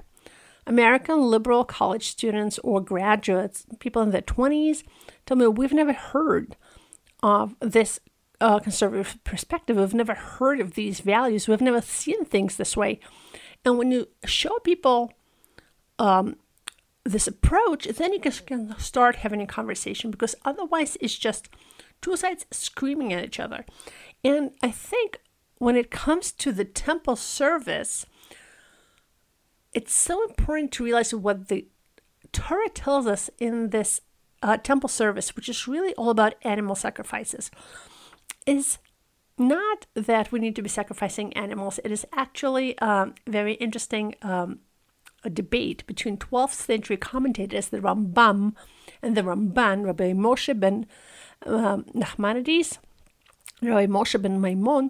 American 0.68 1.22
liberal 1.22 1.66
college 1.66 2.08
students 2.08 2.60
or 2.60 2.82
graduates, 2.82 3.66
people 3.80 4.02
in 4.04 4.12
their 4.12 4.22
20s, 4.22 4.84
tell 5.26 5.38
me, 5.38 5.48
We've 5.48 5.74
never 5.74 5.94
heard 5.94 6.56
of 7.24 7.56
this 7.60 8.00
uh, 8.40 8.60
conservative 8.60 9.24
perspective. 9.24 9.78
We've 9.78 9.94
never 9.94 10.16
heard 10.16 10.60
of 10.60 10.74
these 10.74 11.00
values. 11.00 11.48
We've 11.48 11.62
never 11.62 11.82
seen 11.82 12.26
things 12.26 12.58
this 12.58 12.76
way. 12.76 13.00
And 13.64 13.78
when 13.78 13.92
you 13.92 14.08
show 14.26 14.58
people 14.60 15.14
um, 16.00 16.38
this 17.06 17.28
approach, 17.28 17.86
then 17.86 18.14
you 18.14 18.20
can 18.20 18.76
start 18.80 19.18
having 19.18 19.42
a 19.42 19.48
conversation 19.48 20.10
because 20.10 20.36
otherwise 20.44 20.98
it's 21.00 21.18
just 21.18 21.50
two 22.02 22.18
sides 22.18 22.46
screaming 22.52 23.14
at 23.14 23.24
each 23.24 23.40
other. 23.40 23.66
And 24.24 24.52
I 24.62 24.72
think 24.72 25.20
when 25.62 25.76
it 25.76 25.92
comes 25.92 26.32
to 26.32 26.52
the 26.52 26.66
temple 26.66 27.16
service, 27.16 28.08
it's 29.74 29.94
so 29.94 30.24
important 30.24 30.72
to 30.72 30.84
realize 30.84 31.14
what 31.14 31.50
the 31.50 31.68
Torah 32.32 32.68
tells 32.70 33.06
us 33.06 33.30
in 33.38 33.70
this 33.70 34.02
uh, 34.42 34.58
temple 34.58 34.90
service, 34.90 35.36
which 35.36 35.48
is 35.48 35.68
really 35.68 35.94
all 35.94 36.10
about 36.10 36.34
animal 36.42 36.74
sacrifices, 36.74 37.52
is 38.48 38.80
not 39.38 39.86
that 39.94 40.32
we 40.32 40.40
need 40.40 40.56
to 40.56 40.64
be 40.64 40.68
sacrificing 40.68 41.32
animals. 41.34 41.80
It 41.84 41.92
is 41.92 42.08
actually 42.12 42.76
um, 42.80 43.14
very 43.28 43.54
interesting 43.54 44.16
um, 44.24 44.62
a 45.24 45.30
debate 45.30 45.86
between 45.86 46.18
12th 46.18 46.54
century 46.54 46.98
commentators, 46.98 47.68
the 47.68 47.82
Rambam 47.82 48.56
and 49.04 49.16
the 49.16 49.22
Ramban, 49.22 49.86
Rabbi 49.86 50.14
Moshe 50.14 50.60
ben 50.60 50.88
um, 51.46 51.84
Nachmanides, 51.94 52.80
Rabbi 53.62 53.86
Moshe 53.86 54.20
ben 54.20 54.42
Maimon, 54.42 54.90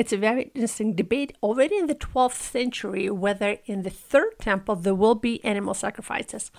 it's 0.00 0.14
a 0.14 0.16
very 0.16 0.50
interesting 0.54 0.94
debate 0.94 1.36
already 1.42 1.76
in 1.76 1.86
the 1.86 1.94
12th 1.94 2.40
century 2.40 3.10
whether 3.10 3.58
in 3.66 3.82
the 3.82 3.90
third 3.90 4.38
temple 4.38 4.74
there 4.74 4.94
will 4.94 5.14
be 5.14 5.44
animal 5.44 5.74
sacrifices. 5.74 6.50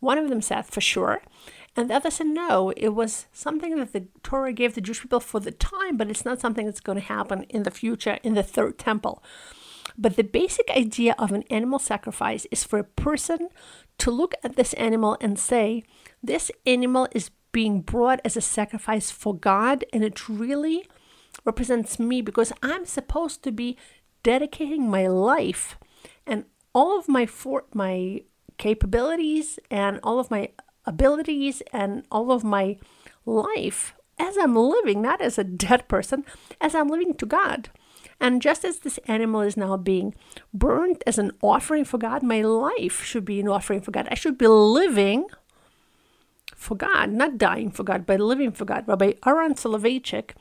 One 0.00 0.18
of 0.18 0.28
them 0.28 0.42
said 0.42 0.66
for 0.66 0.80
sure, 0.80 1.22
and 1.76 1.88
the 1.88 1.94
other 1.94 2.10
said 2.10 2.26
no, 2.26 2.72
it 2.76 2.88
was 2.88 3.26
something 3.32 3.76
that 3.76 3.92
the 3.92 4.08
Torah 4.24 4.52
gave 4.52 4.74
the 4.74 4.80
Jewish 4.80 5.00
people 5.00 5.20
for 5.20 5.38
the 5.38 5.52
time, 5.52 5.96
but 5.96 6.10
it's 6.10 6.24
not 6.24 6.40
something 6.40 6.66
that's 6.66 6.80
going 6.80 6.98
to 6.98 7.04
happen 7.04 7.44
in 7.44 7.62
the 7.62 7.70
future 7.70 8.18
in 8.24 8.34
the 8.34 8.42
third 8.42 8.78
temple. 8.80 9.22
But 9.96 10.16
the 10.16 10.24
basic 10.24 10.68
idea 10.68 11.14
of 11.20 11.30
an 11.30 11.44
animal 11.50 11.78
sacrifice 11.78 12.48
is 12.50 12.64
for 12.64 12.80
a 12.80 12.84
person 12.84 13.48
to 13.98 14.10
look 14.10 14.34
at 14.42 14.56
this 14.56 14.72
animal 14.74 15.16
and 15.20 15.38
say, 15.38 15.84
This 16.20 16.50
animal 16.66 17.06
is 17.12 17.30
being 17.52 17.80
brought 17.80 18.20
as 18.24 18.36
a 18.36 18.40
sacrifice 18.40 19.12
for 19.12 19.36
God, 19.36 19.84
and 19.92 20.02
it 20.02 20.28
really 20.28 20.88
represents 21.50 21.98
me 21.98 22.20
because 22.20 22.52
I'm 22.62 22.84
supposed 22.84 23.42
to 23.44 23.50
be 23.62 23.68
dedicating 24.22 24.90
my 24.90 25.06
life 25.06 25.78
and 26.26 26.44
all 26.74 26.98
of 26.98 27.08
my 27.08 27.24
for 27.24 27.64
my 27.72 28.22
capabilities 28.58 29.58
and 29.70 29.98
all 30.02 30.18
of 30.20 30.30
my 30.30 30.50
abilities 30.84 31.62
and 31.72 31.90
all 32.12 32.30
of 32.36 32.44
my 32.44 32.76
life 33.24 33.94
as 34.18 34.36
I'm 34.36 34.56
living, 34.56 35.00
not 35.00 35.20
as 35.22 35.38
a 35.38 35.44
dead 35.44 35.88
person, 35.88 36.24
as 36.60 36.74
I'm 36.74 36.88
living 36.88 37.14
to 37.14 37.26
God. 37.26 37.70
And 38.20 38.42
just 38.42 38.64
as 38.64 38.80
this 38.80 38.98
animal 39.06 39.42
is 39.42 39.56
now 39.56 39.76
being 39.76 40.14
burned 40.52 41.02
as 41.06 41.18
an 41.18 41.30
offering 41.40 41.84
for 41.84 41.98
God, 41.98 42.22
my 42.22 42.42
life 42.42 43.02
should 43.04 43.24
be 43.24 43.40
an 43.40 43.48
offering 43.48 43.80
for 43.80 43.92
God. 43.92 44.08
I 44.10 44.16
should 44.16 44.36
be 44.36 44.48
living 44.48 45.26
for 46.56 46.74
God, 46.74 47.12
not 47.12 47.38
dying 47.38 47.70
for 47.70 47.84
God, 47.84 48.04
but 48.04 48.20
living 48.20 48.50
for 48.50 48.64
God. 48.64 48.88
Rabbi 48.88 49.12
Aaron 49.24 49.54
Soloveitchik, 49.54 50.32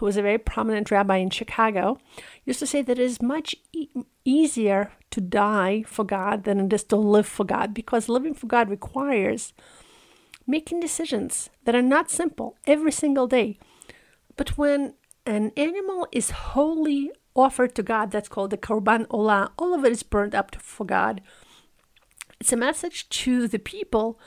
who 0.00 0.06
was 0.06 0.16
a 0.16 0.22
very 0.22 0.38
prominent 0.38 0.90
rabbi 0.90 1.16
in 1.16 1.28
Chicago, 1.28 1.98
used 2.46 2.58
to 2.58 2.66
say 2.66 2.80
that 2.80 2.98
it 2.98 3.04
is 3.04 3.20
much 3.20 3.54
e- 3.70 3.90
easier 4.24 4.92
to 5.10 5.20
die 5.20 5.84
for 5.86 6.06
God 6.06 6.44
than 6.44 6.58
it 6.58 6.72
is 6.72 6.84
to 6.84 6.96
live 6.96 7.26
for 7.26 7.44
God 7.44 7.74
because 7.74 8.08
living 8.08 8.32
for 8.32 8.46
God 8.46 8.70
requires 8.70 9.52
making 10.46 10.80
decisions 10.80 11.50
that 11.66 11.74
are 11.74 11.82
not 11.82 12.10
simple 12.10 12.56
every 12.66 12.90
single 12.90 13.26
day. 13.26 13.58
But 14.38 14.56
when 14.56 14.94
an 15.26 15.52
animal 15.54 16.08
is 16.12 16.30
wholly 16.30 17.10
offered 17.36 17.74
to 17.74 17.82
God, 17.82 18.10
that's 18.10 18.28
called 18.28 18.52
the 18.52 18.56
Korban 18.56 19.06
Olah, 19.08 19.50
all 19.58 19.74
of 19.74 19.84
it 19.84 19.92
is 19.92 20.02
burned 20.02 20.34
up 20.34 20.56
for 20.56 20.86
God. 20.86 21.20
It's 22.40 22.54
a 22.54 22.56
message 22.56 23.06
to 23.10 23.46
the 23.46 23.58
people 23.58 24.18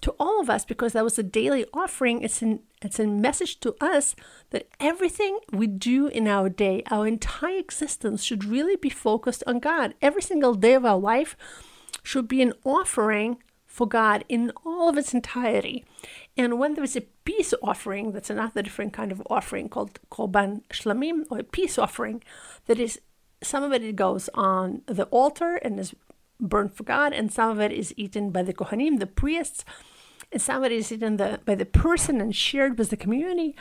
to 0.00 0.14
all 0.20 0.40
of 0.40 0.48
us 0.48 0.64
because 0.64 0.92
that 0.92 1.02
was 1.02 1.18
a 1.18 1.24
daily 1.24 1.66
offering. 1.74 2.22
It's 2.22 2.40
an 2.40 2.60
it's 2.82 2.98
a 2.98 3.06
message 3.06 3.60
to 3.60 3.74
us 3.80 4.14
that 4.50 4.68
everything 4.78 5.38
we 5.52 5.66
do 5.66 6.06
in 6.06 6.28
our 6.28 6.48
day, 6.48 6.82
our 6.90 7.06
entire 7.06 7.58
existence 7.58 8.22
should 8.22 8.44
really 8.44 8.76
be 8.76 8.90
focused 8.90 9.42
on 9.46 9.58
God. 9.58 9.94
Every 10.00 10.22
single 10.22 10.54
day 10.54 10.74
of 10.74 10.84
our 10.84 10.98
life 10.98 11.36
should 12.02 12.28
be 12.28 12.42
an 12.42 12.52
offering 12.64 13.38
for 13.66 13.86
God 13.86 14.24
in 14.28 14.52
all 14.64 14.88
of 14.88 14.96
its 14.96 15.12
entirety. 15.12 15.84
And 16.36 16.58
when 16.58 16.74
there 16.74 16.84
is 16.84 16.96
a 16.96 17.02
peace 17.24 17.52
offering, 17.62 18.12
that's 18.12 18.30
another 18.30 18.62
different 18.62 18.92
kind 18.92 19.12
of 19.12 19.22
offering 19.28 19.68
called 19.68 19.98
Korban 20.10 20.62
Shlamim, 20.70 21.24
or 21.30 21.40
a 21.40 21.44
peace 21.44 21.78
offering, 21.78 22.22
that 22.66 22.78
is 22.78 23.00
some 23.42 23.62
of 23.62 23.72
it 23.72 23.94
goes 23.94 24.28
on 24.34 24.82
the 24.86 25.04
altar 25.06 25.56
and 25.56 25.78
is 25.78 25.94
burned 26.40 26.74
for 26.74 26.84
God, 26.84 27.12
and 27.12 27.32
some 27.32 27.50
of 27.50 27.60
it 27.60 27.72
is 27.72 27.94
eaten 27.96 28.30
by 28.30 28.42
the 28.42 28.54
Kohanim, 28.54 28.98
the 28.98 29.06
priests, 29.06 29.64
and 30.32 30.42
some 30.42 30.58
of 30.58 30.64
it 30.64 30.72
is 30.72 30.92
eaten 30.92 31.16
the, 31.16 31.40
by 31.44 31.54
the 31.54 31.64
person 31.64 32.20
and 32.20 32.34
shared 32.34 32.78
with 32.78 32.90
the 32.90 32.96
community. 32.96 33.56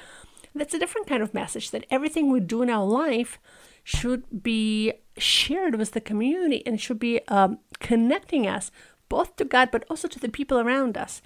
That's 0.53 0.73
a 0.73 0.79
different 0.79 1.07
kind 1.07 1.21
of 1.21 1.33
message 1.33 1.71
that 1.71 1.85
everything 1.89 2.31
we 2.31 2.39
do 2.39 2.61
in 2.61 2.69
our 2.69 2.85
life 2.85 3.39
should 3.83 4.43
be 4.43 4.93
shared 5.17 5.75
with 5.75 5.91
the 5.91 6.01
community 6.01 6.65
and 6.65 6.79
should 6.79 6.99
be 6.99 7.21
um, 7.27 7.59
connecting 7.79 8.47
us 8.47 8.71
both 9.07 9.35
to 9.37 9.45
God 9.45 9.69
but 9.71 9.85
also 9.89 10.07
to 10.07 10.19
the 10.19 10.29
people 10.29 10.59
around 10.59 10.97
us. 10.97 11.21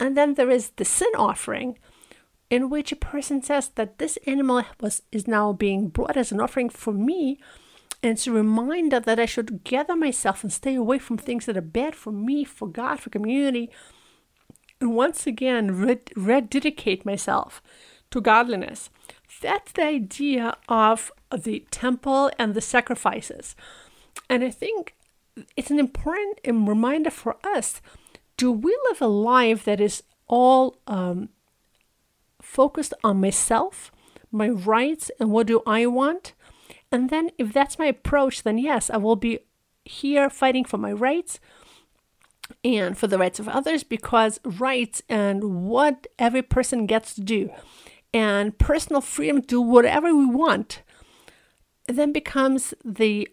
And 0.00 0.16
then 0.16 0.34
there 0.34 0.50
is 0.50 0.70
the 0.70 0.84
sin 0.84 1.10
offering, 1.16 1.78
in 2.48 2.70
which 2.70 2.90
a 2.90 2.96
person 2.96 3.42
says 3.42 3.68
that 3.76 3.98
this 3.98 4.18
animal 4.26 4.64
was 4.80 5.02
is 5.12 5.28
now 5.28 5.52
being 5.52 5.88
brought 5.88 6.16
as 6.16 6.32
an 6.32 6.40
offering 6.40 6.68
for 6.68 6.92
me 6.92 7.38
and 8.02 8.12
it's 8.12 8.26
a 8.26 8.32
reminder 8.32 8.98
that 8.98 9.20
I 9.20 9.26
should 9.26 9.62
gather 9.62 9.94
myself 9.94 10.42
and 10.42 10.52
stay 10.52 10.74
away 10.74 10.98
from 10.98 11.18
things 11.18 11.46
that 11.46 11.56
are 11.56 11.62
bad 11.62 11.94
for 11.94 12.12
me, 12.12 12.44
for 12.44 12.66
God, 12.66 13.00
for 13.00 13.10
community. 13.10 13.70
And 14.80 14.94
once 14.94 15.26
again 15.26 15.84
red- 15.84 16.10
rededicate 16.16 17.04
myself 17.04 17.62
to 18.10 18.20
godliness. 18.20 18.90
That's 19.40 19.72
the 19.72 19.84
idea 19.84 20.56
of 20.68 21.12
the 21.36 21.64
temple 21.70 22.30
and 22.38 22.54
the 22.54 22.60
sacrifices. 22.60 23.54
And 24.28 24.42
I 24.42 24.50
think 24.50 24.94
it's 25.56 25.70
an 25.70 25.78
important 25.78 26.40
reminder 26.44 27.10
for 27.10 27.36
us 27.44 27.80
do 28.36 28.50
we 28.50 28.76
live 28.88 29.02
a 29.02 29.06
life 29.06 29.64
that 29.64 29.80
is 29.80 30.02
all 30.26 30.78
um, 30.86 31.28
focused 32.40 32.94
on 33.04 33.20
myself, 33.20 33.92
my 34.32 34.48
rights, 34.48 35.10
and 35.20 35.30
what 35.30 35.46
do 35.46 35.62
I 35.66 35.84
want? 35.86 36.32
And 36.90 37.10
then, 37.10 37.30
if 37.36 37.52
that's 37.52 37.78
my 37.78 37.86
approach, 37.86 38.42
then 38.42 38.56
yes, 38.56 38.88
I 38.88 38.96
will 38.96 39.16
be 39.16 39.40
here 39.84 40.30
fighting 40.30 40.64
for 40.64 40.78
my 40.78 40.90
rights 40.92 41.38
and 42.64 42.96
for 42.96 43.06
the 43.06 43.18
rights 43.18 43.38
of 43.38 43.48
others 43.48 43.82
because 43.82 44.40
rights 44.44 45.02
and 45.08 45.66
what 45.68 46.06
every 46.18 46.42
person 46.42 46.86
gets 46.86 47.14
to 47.14 47.20
do 47.20 47.50
and 48.12 48.58
personal 48.58 49.00
freedom 49.00 49.40
to 49.40 49.46
do 49.46 49.60
whatever 49.60 50.14
we 50.14 50.26
want 50.26 50.82
then 51.86 52.12
becomes 52.12 52.74
the 52.84 53.28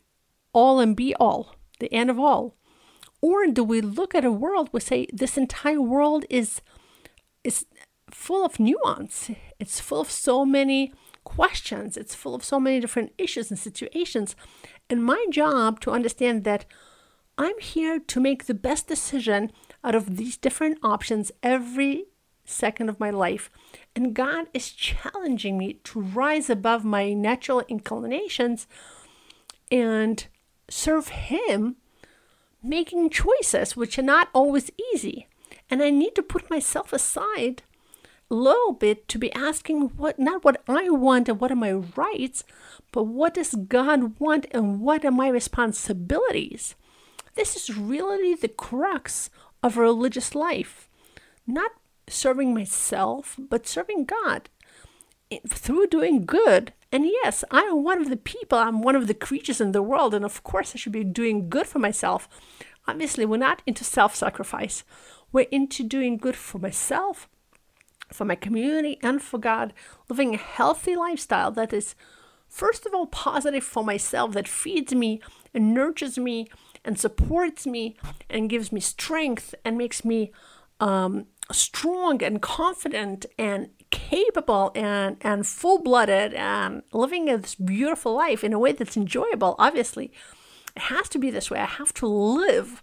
all 0.53 0.79
and 0.79 0.95
be 0.95 1.13
all, 1.15 1.55
the 1.79 1.93
end 1.93 2.09
of 2.09 2.19
all. 2.19 2.55
Or 3.21 3.45
do 3.47 3.63
we 3.63 3.81
look 3.81 4.15
at 4.15 4.25
a 4.25 4.31
world 4.31 4.69
we 4.71 4.79
say 4.79 5.07
this 5.11 5.37
entire 5.37 5.81
world 5.81 6.25
is 6.29 6.61
is 7.43 7.65
full 8.11 8.45
of 8.45 8.59
nuance. 8.59 9.31
It's 9.59 9.79
full 9.79 10.01
of 10.01 10.11
so 10.11 10.45
many 10.45 10.93
questions. 11.23 11.97
It's 11.97 12.15
full 12.15 12.35
of 12.35 12.43
so 12.43 12.59
many 12.59 12.79
different 12.79 13.11
issues 13.17 13.49
and 13.49 13.59
situations. 13.59 14.35
And 14.89 15.03
my 15.03 15.25
job 15.29 15.79
to 15.81 15.91
understand 15.91 16.43
that 16.43 16.65
I'm 17.37 17.59
here 17.59 17.99
to 17.99 18.19
make 18.19 18.45
the 18.45 18.53
best 18.53 18.87
decision 18.87 19.51
out 19.83 19.93
of 19.93 20.17
these 20.17 20.37
different 20.37 20.79
options 20.81 21.31
every 21.43 22.05
second 22.45 22.89
of 22.89 22.99
my 22.99 23.11
life. 23.11 23.51
And 23.95 24.15
God 24.15 24.47
is 24.53 24.71
challenging 24.71 25.57
me 25.57 25.73
to 25.83 25.99
rise 26.01 26.49
above 26.49 26.83
my 26.83 27.13
natural 27.13 27.63
inclinations 27.67 28.67
and 29.71 30.25
serve 30.69 31.09
Him, 31.09 31.75
making 32.63 33.09
choices 33.11 33.75
which 33.75 33.99
are 33.99 34.03
not 34.03 34.29
always 34.33 34.71
easy. 34.93 35.27
And 35.69 35.83
I 35.83 35.89
need 35.91 36.15
to 36.15 36.23
put 36.23 36.49
myself 36.49 36.91
aside 36.91 37.63
a 38.31 38.35
little 38.35 38.73
bit 38.73 39.07
to 39.09 39.19
be 39.19 39.31
asking 39.33 39.89
what 39.95 40.17
not 40.19 40.43
what 40.43 40.61
I 40.67 40.89
want 40.89 41.29
and 41.29 41.39
what 41.39 41.51
are 41.51 41.55
my 41.55 41.71
rights, 41.71 42.43
but 42.91 43.03
what 43.03 43.35
does 43.35 43.53
God 43.53 44.19
want 44.19 44.47
and 44.51 44.81
what 44.81 45.05
are 45.05 45.11
my 45.11 45.29
responsibilities? 45.29 46.75
This 47.37 47.55
is 47.55 47.77
really 47.77 48.33
the 48.33 48.47
crux 48.47 49.29
of 49.61 49.77
religious 49.77 50.33
life. 50.33 50.89
Not 51.45 51.71
serving 52.09 52.51
myself, 52.51 53.35
but 53.37 53.67
serving 53.67 54.05
God 54.05 54.49
through 55.47 55.87
doing 55.87 56.25
good. 56.25 56.73
And 56.91 57.05
yes, 57.05 57.43
I'm 57.51 57.83
one 57.83 58.01
of 58.01 58.09
the 58.09 58.17
people, 58.17 58.57
I'm 58.57 58.81
one 58.81 58.95
of 58.95 59.05
the 59.05 59.13
creatures 59.13 59.61
in 59.61 59.71
the 59.71 59.83
world, 59.83 60.15
and 60.15 60.25
of 60.25 60.41
course 60.41 60.71
I 60.73 60.79
should 60.79 60.93
be 60.93 61.03
doing 61.03 61.47
good 61.47 61.67
for 61.67 61.77
myself. 61.77 62.27
Obviously, 62.87 63.25
we're 63.25 63.37
not 63.37 63.61
into 63.67 63.83
self 63.83 64.15
sacrifice, 64.15 64.83
we're 65.31 65.47
into 65.51 65.83
doing 65.83 66.17
good 66.17 66.35
for 66.35 66.57
myself, 66.57 67.29
for 68.11 68.25
my 68.25 68.35
community, 68.35 68.97
and 69.03 69.21
for 69.21 69.37
God, 69.37 69.73
living 70.09 70.33
a 70.33 70.37
healthy 70.37 70.95
lifestyle 70.95 71.51
that 71.51 71.71
is, 71.71 71.93
first 72.47 72.87
of 72.87 72.95
all, 72.95 73.05
positive 73.05 73.63
for 73.63 73.83
myself, 73.83 74.31
that 74.31 74.47
feeds 74.47 74.95
me 74.95 75.21
and 75.53 75.73
nurtures 75.73 76.17
me 76.17 76.47
and 76.87 76.97
supports 76.97 77.67
me 77.67 77.97
and 78.29 78.49
gives 78.49 78.71
me 78.71 78.79
strength 78.79 79.53
and 79.65 79.77
makes 79.77 80.03
me 80.05 80.31
um, 80.79 81.27
strong 81.51 82.23
and 82.23 82.41
confident 82.41 83.25
and 83.37 83.69
capable 83.89 84.71
and, 84.73 85.17
and 85.21 85.45
full 85.45 85.83
blooded 85.83 86.33
and 86.33 86.81
living 86.93 87.25
this 87.25 87.55
beautiful 87.55 88.15
life 88.15 88.43
in 88.43 88.53
a 88.53 88.59
way 88.59 88.71
that's 88.71 88.97
enjoyable, 88.97 89.55
obviously. 89.59 90.11
It 90.75 90.83
has 90.83 91.09
to 91.09 91.19
be 91.19 91.29
this 91.29 91.51
way. 91.51 91.59
I 91.59 91.65
have 91.65 91.93
to 91.95 92.07
live. 92.07 92.81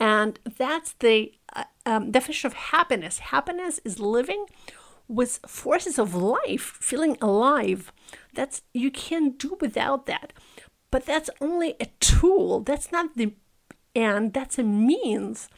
And 0.00 0.38
that's 0.58 0.94
the 0.94 1.32
uh, 1.54 1.64
um, 1.86 2.10
definition 2.10 2.48
of 2.48 2.54
happiness. 2.54 3.18
Happiness 3.18 3.80
is 3.84 4.00
living 4.00 4.46
with 5.06 5.38
forces 5.46 5.98
of 5.98 6.14
life, 6.14 6.78
feeling 6.80 7.16
alive. 7.20 7.92
That's 8.34 8.62
you 8.72 8.90
can't 8.90 9.38
do 9.38 9.56
without 9.60 10.06
that. 10.06 10.32
But 10.90 11.06
that's 11.06 11.30
only 11.40 11.74
a 11.80 11.86
tool. 12.00 12.60
That's 12.60 12.90
not 12.90 13.16
the 13.16 13.34
and 13.94 14.32
that's 14.32 14.58
a 14.58 14.62
means. 14.62 15.48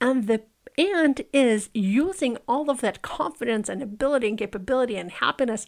And 0.00 0.26
the 0.26 0.42
and 0.76 1.22
is 1.32 1.70
using 1.72 2.36
all 2.48 2.68
of 2.68 2.80
that 2.80 3.02
confidence 3.02 3.68
and 3.68 3.82
ability 3.82 4.28
and 4.28 4.38
capability 4.38 4.96
and 4.96 5.10
happiness 5.10 5.66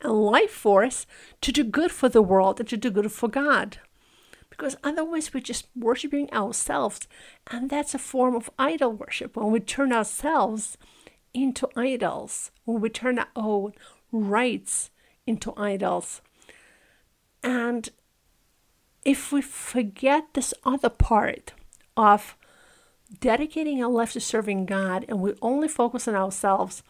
and 0.00 0.12
life 0.12 0.50
force 0.50 1.06
to 1.42 1.52
do 1.52 1.62
good 1.62 1.92
for 1.92 2.08
the 2.08 2.22
world 2.22 2.58
and 2.58 2.68
to 2.70 2.76
do 2.76 2.90
good 2.90 3.12
for 3.12 3.28
God. 3.28 3.78
Because 4.48 4.76
otherwise, 4.82 5.34
we're 5.34 5.40
just 5.40 5.66
worshiping 5.76 6.32
ourselves, 6.32 7.08
and 7.50 7.68
that's 7.68 7.94
a 7.94 7.98
form 7.98 8.34
of 8.34 8.48
idol 8.58 8.92
worship 8.92 9.36
when 9.36 9.50
we 9.50 9.60
turn 9.60 9.92
ourselves 9.92 10.78
into 11.34 11.68
idols, 11.76 12.50
when 12.64 12.80
we 12.80 12.88
turn 12.88 13.18
our 13.18 13.28
own 13.36 13.72
rights 14.10 14.90
into 15.26 15.52
idols. 15.58 16.22
And 17.42 17.90
if 19.04 19.30
we 19.30 19.42
forget 19.42 20.32
this 20.32 20.54
other 20.64 20.88
part 20.88 21.52
of 21.96 22.36
dedicating 23.20 23.82
our 23.82 23.90
life 23.90 24.12
to 24.12 24.20
serving 24.20 24.66
God 24.66 25.04
and 25.08 25.20
we 25.20 25.34
only 25.42 25.68
focus 25.68 26.08
on 26.08 26.14
ourselves, 26.14 26.82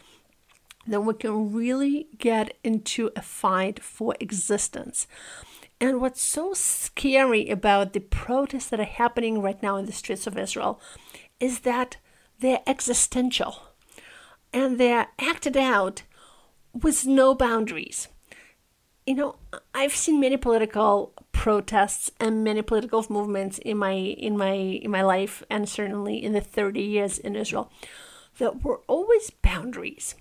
then 0.86 1.04
we 1.04 1.14
can 1.14 1.52
really 1.52 2.08
get 2.18 2.56
into 2.62 3.10
a 3.16 3.22
fight 3.22 3.82
for 3.82 4.14
existence. 4.20 5.06
And 5.80 6.00
what's 6.00 6.22
so 6.22 6.54
scary 6.54 7.50
about 7.50 7.92
the 7.92 8.00
protests 8.00 8.68
that 8.70 8.80
are 8.80 8.84
happening 8.84 9.42
right 9.42 9.62
now 9.62 9.76
in 9.76 9.86
the 9.86 9.92
streets 9.92 10.26
of 10.26 10.38
Israel 10.38 10.80
is 11.38 11.60
that 11.60 11.98
they're 12.40 12.62
existential 12.66 13.62
and 14.52 14.78
they're 14.78 15.08
acted 15.18 15.56
out 15.56 16.02
with 16.72 17.06
no 17.06 17.34
boundaries. 17.34 18.08
You 19.06 19.14
know, 19.14 19.36
I've 19.72 19.94
seen 19.94 20.20
many 20.20 20.36
political 20.36 21.12
protests 21.32 22.10
and 22.18 22.42
many 22.42 22.60
political 22.62 23.04
movements 23.08 23.58
in 23.58 23.78
my 23.78 23.92
in 23.92 24.36
my 24.36 24.52
in 24.52 24.90
my 24.90 25.02
life 25.02 25.44
and 25.48 25.68
certainly 25.68 26.22
in 26.24 26.32
the 26.32 26.40
30 26.40 26.80
years 26.80 27.18
in 27.18 27.36
Israel 27.36 27.70
there 28.38 28.50
were 28.50 28.80
always 28.88 29.30
boundaries 29.30 30.16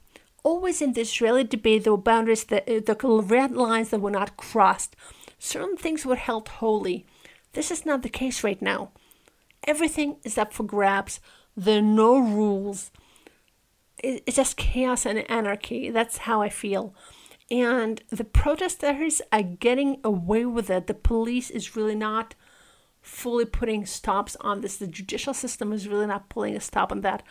always 0.45 0.81
in 0.81 0.93
the 0.93 1.01
Israeli 1.01 1.43
debate 1.43 1.83
there 1.83 1.93
were 1.93 2.11
boundaries 2.11 2.45
that 2.45 2.69
uh, 2.69 2.79
the 2.85 2.95
red 3.23 3.51
lines 3.51 3.89
that 3.89 3.99
were 3.99 4.11
not 4.11 4.37
crossed. 4.37 4.95
Certain 5.39 5.75
things 5.75 6.05
were 6.05 6.15
held 6.15 6.47
holy. 6.47 7.05
This 7.53 7.71
is 7.71 7.85
not 7.85 8.03
the 8.03 8.09
case 8.09 8.43
right 8.43 8.61
now. 8.61 8.91
Everything 9.65 10.17
is 10.23 10.37
up 10.37 10.53
for 10.53 10.63
grabs. 10.63 11.19
There 11.57 11.79
are 11.79 11.81
no 12.05 12.19
rules. 12.19 12.91
It's 14.03 14.35
just 14.35 14.57
chaos 14.57 15.05
and 15.05 15.29
anarchy. 15.29 15.89
That's 15.89 16.19
how 16.19 16.41
I 16.41 16.49
feel 16.49 16.93
and 17.51 18.01
the 18.10 18.23
protesters 18.23 19.21
are 19.31 19.43
getting 19.43 19.99
away 20.03 20.45
with 20.45 20.69
it. 20.69 20.88
The 20.88 20.93
police 20.93 21.49
is 21.49 21.75
really 21.75 21.95
not 21.95 22.36
fully 23.01 23.45
putting 23.45 23.86
stops 23.86 24.36
on 24.41 24.62
this. 24.62 24.77
The 24.77 24.88
judicial 24.88 25.34
system 25.34 25.71
is 25.71 25.88
really 25.88 26.08
not 26.08 26.29
pulling 26.29 26.55
a 26.55 26.60
stop 26.60 26.91
on 26.91 27.01
that. 27.01 27.23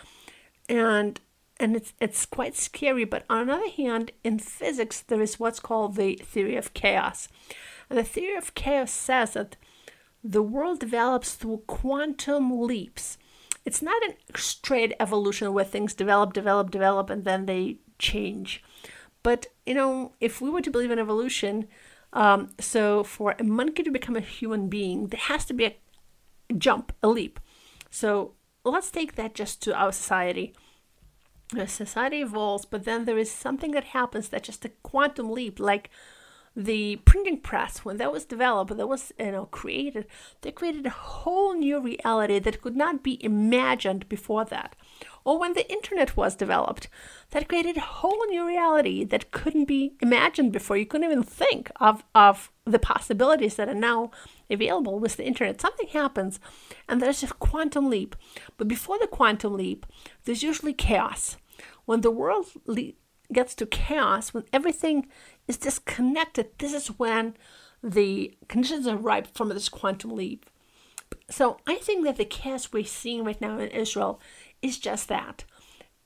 And 0.68 1.20
and 1.58 1.76
it's 1.76 1.92
it's 2.00 2.26
quite 2.26 2.56
scary. 2.56 3.04
But 3.04 3.24
on 3.28 3.46
the 3.46 3.54
other 3.54 3.70
hand, 3.70 4.12
in 4.22 4.38
physics, 4.38 5.00
there 5.00 5.20
is 5.20 5.40
what's 5.40 5.60
called 5.60 5.96
the 5.96 6.16
theory 6.16 6.56
of 6.56 6.74
chaos. 6.74 7.28
And 7.90 7.98
the 7.98 8.04
theory 8.04 8.36
of 8.36 8.54
chaos 8.54 8.92
says 8.92 9.32
that 9.34 9.56
the 10.22 10.42
world 10.42 10.80
develops 10.80 11.34
through 11.34 11.64
quantum 11.66 12.62
leaps. 12.62 13.18
It's 13.64 13.82
not 13.82 14.02
a 14.02 14.38
straight 14.38 14.94
evolution 15.00 15.52
where 15.52 15.64
things 15.64 15.94
develop, 15.94 16.32
develop, 16.32 16.70
develop, 16.70 17.10
and 17.10 17.24
then 17.24 17.46
they 17.46 17.78
change. 17.98 18.62
But, 19.24 19.48
you 19.66 19.74
know, 19.74 20.12
if 20.20 20.40
we 20.40 20.50
were 20.50 20.60
to 20.60 20.70
believe 20.70 20.92
in 20.92 21.00
evolution, 21.00 21.66
um, 22.12 22.50
so 22.60 23.02
for 23.02 23.34
a 23.38 23.42
monkey 23.42 23.82
to 23.82 23.90
become 23.90 24.14
a 24.14 24.20
human 24.20 24.68
being, 24.68 25.08
there 25.08 25.18
has 25.18 25.44
to 25.46 25.54
be 25.54 25.64
a 25.64 25.76
jump, 26.56 26.92
a 27.02 27.08
leap. 27.08 27.40
So 27.90 28.34
let's 28.64 28.92
take 28.92 29.16
that 29.16 29.34
just 29.34 29.60
to 29.62 29.74
our 29.74 29.90
society. 29.90 30.54
The 31.52 31.66
society 31.66 32.20
evolves, 32.20 32.66
but 32.66 32.84
then 32.84 33.06
there 33.06 33.18
is 33.18 33.30
something 33.30 33.72
that 33.72 33.84
happens 33.84 34.28
that 34.28 34.44
just 34.44 34.64
a 34.64 34.72
quantum 34.82 35.30
leap, 35.30 35.58
like 35.58 35.90
the 36.56 36.96
printing 37.04 37.40
press 37.40 37.78
when 37.78 37.96
that 37.96 38.12
was 38.12 38.24
developed 38.24 38.76
that 38.76 38.86
was 38.86 39.12
you 39.18 39.32
know 39.32 39.46
created 39.46 40.06
they 40.42 40.52
created 40.52 40.86
a 40.86 40.90
whole 40.90 41.52
new 41.54 41.80
reality 41.80 42.38
that 42.38 42.62
could 42.62 42.76
not 42.76 43.02
be 43.02 43.22
imagined 43.24 44.08
before 44.08 44.44
that 44.44 44.76
or 45.24 45.38
when 45.38 45.54
the 45.54 45.70
internet 45.70 46.16
was 46.16 46.34
developed. 46.34 46.88
That 47.30 47.48
created 47.48 47.76
a 47.76 47.80
whole 47.80 48.26
new 48.26 48.46
reality 48.46 49.04
that 49.04 49.30
couldn't 49.30 49.64
be 49.66 49.96
imagined 50.00 50.52
before. 50.52 50.76
You 50.76 50.86
couldn't 50.86 51.10
even 51.10 51.22
think 51.22 51.70
of, 51.80 52.04
of 52.14 52.50
the 52.64 52.78
possibilities 52.78 53.56
that 53.56 53.68
are 53.68 53.74
now 53.74 54.10
available 54.50 54.98
with 54.98 55.16
the 55.16 55.24
internet. 55.24 55.60
Something 55.60 55.88
happens 55.88 56.40
and 56.88 57.00
there's 57.00 57.22
a 57.22 57.28
quantum 57.28 57.90
leap. 57.90 58.16
But 58.56 58.68
before 58.68 58.98
the 58.98 59.06
quantum 59.06 59.54
leap, 59.54 59.86
there's 60.24 60.42
usually 60.42 60.72
chaos. 60.72 61.36
When 61.84 62.00
the 62.00 62.10
world 62.10 62.46
le- 62.66 62.92
gets 63.32 63.54
to 63.56 63.66
chaos, 63.66 64.32
when 64.32 64.44
everything 64.52 65.08
is 65.48 65.56
disconnected, 65.56 66.50
this 66.58 66.72
is 66.72 66.88
when 66.98 67.36
the 67.82 68.34
conditions 68.48 68.86
are 68.86 68.96
ripe 68.96 69.26
for 69.34 69.46
this 69.46 69.68
quantum 69.68 70.10
leap. 70.12 70.46
So 71.30 71.58
I 71.66 71.76
think 71.76 72.04
that 72.04 72.16
the 72.16 72.24
chaos 72.24 72.72
we're 72.72 72.84
seeing 72.84 73.24
right 73.24 73.40
now 73.40 73.58
in 73.58 73.68
Israel 73.68 74.20
is 74.64 74.78
just 74.78 75.08
that. 75.08 75.44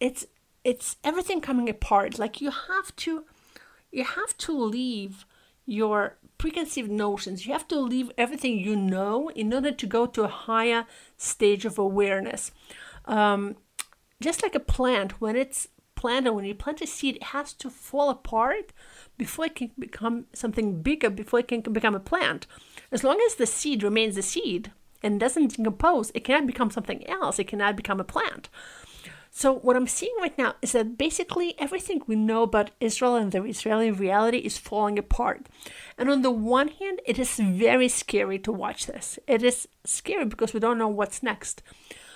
It's 0.00 0.26
it's 0.64 0.96
everything 1.04 1.40
coming 1.40 1.68
apart. 1.68 2.18
Like 2.18 2.40
you 2.40 2.50
have 2.50 2.94
to 2.96 3.24
you 3.90 4.04
have 4.04 4.36
to 4.38 4.52
leave 4.52 5.24
your 5.64 6.18
preconceived 6.38 6.90
notions. 6.90 7.46
You 7.46 7.52
have 7.52 7.68
to 7.68 7.78
leave 7.78 8.10
everything 8.18 8.58
you 8.58 8.74
know 8.74 9.30
in 9.30 9.52
order 9.52 9.72
to 9.72 9.86
go 9.86 10.06
to 10.06 10.24
a 10.24 10.28
higher 10.28 10.86
stage 11.16 11.64
of 11.64 11.78
awareness. 11.78 12.50
Um, 13.04 13.56
just 14.20 14.42
like 14.42 14.54
a 14.54 14.60
plant, 14.60 15.20
when 15.20 15.36
it's 15.36 15.68
planted, 15.94 16.32
when 16.32 16.44
you 16.44 16.54
plant 16.54 16.80
a 16.80 16.86
seed, 16.86 17.16
it 17.16 17.22
has 17.34 17.52
to 17.54 17.70
fall 17.70 18.10
apart 18.10 18.72
before 19.16 19.46
it 19.46 19.54
can 19.54 19.70
become 19.78 20.26
something 20.32 20.82
bigger, 20.82 21.10
before 21.10 21.40
it 21.40 21.48
can 21.48 21.60
become 21.60 21.94
a 21.94 22.00
plant. 22.00 22.46
As 22.90 23.04
long 23.04 23.20
as 23.26 23.34
the 23.34 23.46
seed 23.46 23.82
remains 23.82 24.16
a 24.16 24.22
seed 24.22 24.72
and 25.02 25.20
doesn't 25.20 25.56
decompose, 25.56 26.10
it 26.14 26.24
cannot 26.24 26.46
become 26.46 26.70
something 26.70 27.06
else. 27.08 27.38
It 27.38 27.48
cannot 27.48 27.76
become 27.76 28.00
a 28.00 28.04
plant. 28.04 28.48
So 29.30 29.54
what 29.54 29.76
I'm 29.76 29.86
seeing 29.86 30.14
right 30.20 30.36
now 30.36 30.54
is 30.62 30.72
that 30.72 30.98
basically 30.98 31.54
everything 31.58 32.02
we 32.06 32.16
know 32.16 32.42
about 32.42 32.70
Israel 32.80 33.14
and 33.14 33.30
the 33.30 33.44
Israeli 33.44 33.90
reality 33.90 34.38
is 34.38 34.58
falling 34.58 34.98
apart. 34.98 35.46
And 35.96 36.10
on 36.10 36.22
the 36.22 36.30
one 36.30 36.68
hand, 36.68 37.00
it 37.06 37.18
is 37.18 37.36
very 37.36 37.88
scary 37.88 38.38
to 38.40 38.50
watch 38.50 38.86
this. 38.86 39.18
It 39.26 39.42
is 39.42 39.68
scary 39.84 40.24
because 40.24 40.54
we 40.54 40.60
don't 40.60 40.78
know 40.78 40.88
what's 40.88 41.22
next. 41.22 41.62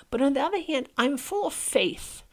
But 0.09 0.21
on 0.21 0.33
the 0.33 0.41
other 0.41 0.61
hand, 0.61 0.89
I'm 0.97 1.17
full 1.17 1.47
of 1.47 1.53
faith. 1.53 2.23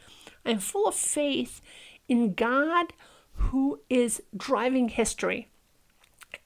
I'm 0.45 0.59
full 0.59 0.89
of 0.89 0.95
faith 0.95 1.61
in 2.09 2.35
God 2.35 2.93
who 3.35 3.81
is 3.89 4.23
driving 4.37 4.89
history. 4.89 5.50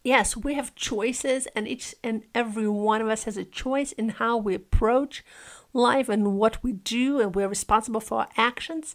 Yes, 0.04 0.36
we 0.36 0.52
have 0.52 0.74
choices, 0.74 1.48
and 1.56 1.66
each 1.66 1.94
and 2.04 2.24
every 2.34 2.68
one 2.68 3.00
of 3.00 3.08
us 3.08 3.24
has 3.24 3.38
a 3.38 3.44
choice 3.44 3.92
in 3.92 4.10
how 4.10 4.36
we 4.36 4.54
approach 4.54 5.24
life 5.72 6.10
and 6.10 6.36
what 6.36 6.62
we 6.62 6.72
do, 6.72 7.20
and 7.20 7.34
we're 7.34 7.48
responsible 7.48 8.02
for 8.02 8.20
our 8.20 8.28
actions. 8.36 8.94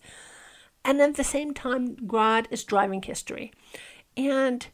And 0.85 1.01
at 1.01 1.15
the 1.15 1.23
same 1.23 1.55
time, 1.55 1.95
God 2.07 2.47
is 2.51 2.63
driving 2.63 3.01
history. 3.01 3.51
And 4.15 4.67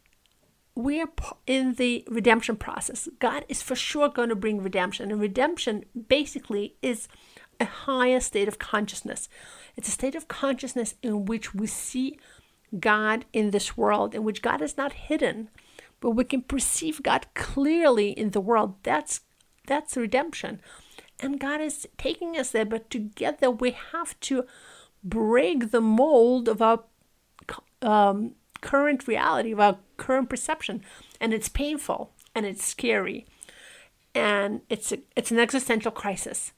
we're 0.75 1.07
in 1.47 1.75
the 1.75 2.03
redemption 2.09 2.57
process. 2.57 3.07
God 3.19 3.45
is 3.47 3.61
for 3.61 3.75
sure 3.75 4.09
going 4.09 4.29
to 4.29 4.35
bring 4.35 4.61
redemption. 4.61 5.11
And 5.11 5.21
redemption 5.21 5.85
basically 6.09 6.75
is 6.81 7.07
a 7.61 7.65
higher 7.65 8.19
state 8.19 8.49
of 8.49 8.59
consciousness. 8.59 9.29
It's 9.77 9.87
a 9.87 9.91
state 9.91 10.15
of 10.15 10.27
consciousness 10.27 10.95
in 11.01 11.25
which 11.25 11.55
we 11.55 11.67
see 11.67 12.19
God 12.77 13.23
in 13.31 13.51
this 13.51 13.77
world, 13.77 14.13
in 14.13 14.25
which 14.25 14.41
God 14.41 14.61
is 14.61 14.75
not 14.75 14.91
hidden, 14.91 15.49
but 16.05 16.11
we 16.11 16.23
can 16.23 16.43
perceive 16.43 17.01
God 17.01 17.25
clearly 17.33 18.11
in 18.11 18.29
the 18.29 18.39
world. 18.39 18.75
That's 18.83 19.21
that's 19.65 19.97
redemption. 19.97 20.61
And 21.19 21.39
God 21.39 21.61
is 21.61 21.87
taking 21.97 22.37
us 22.37 22.51
there, 22.51 22.63
but 22.63 22.91
together 22.91 23.49
we 23.49 23.71
have 23.91 24.19
to 24.19 24.45
break 25.03 25.71
the 25.71 25.81
mold 25.81 26.47
of 26.47 26.61
our 26.61 26.83
um, 27.81 28.35
current 28.61 29.07
reality, 29.07 29.51
of 29.51 29.59
our 29.59 29.79
current 29.97 30.29
perception. 30.29 30.83
And 31.19 31.33
it's 31.33 31.49
painful 31.49 32.11
and 32.35 32.45
it's 32.45 32.63
scary 32.63 33.25
and 34.13 34.61
it's 34.69 34.91
a, 34.91 34.99
it's 35.15 35.31
an 35.31 35.39
existential 35.39 35.91
crisis. 35.91 36.53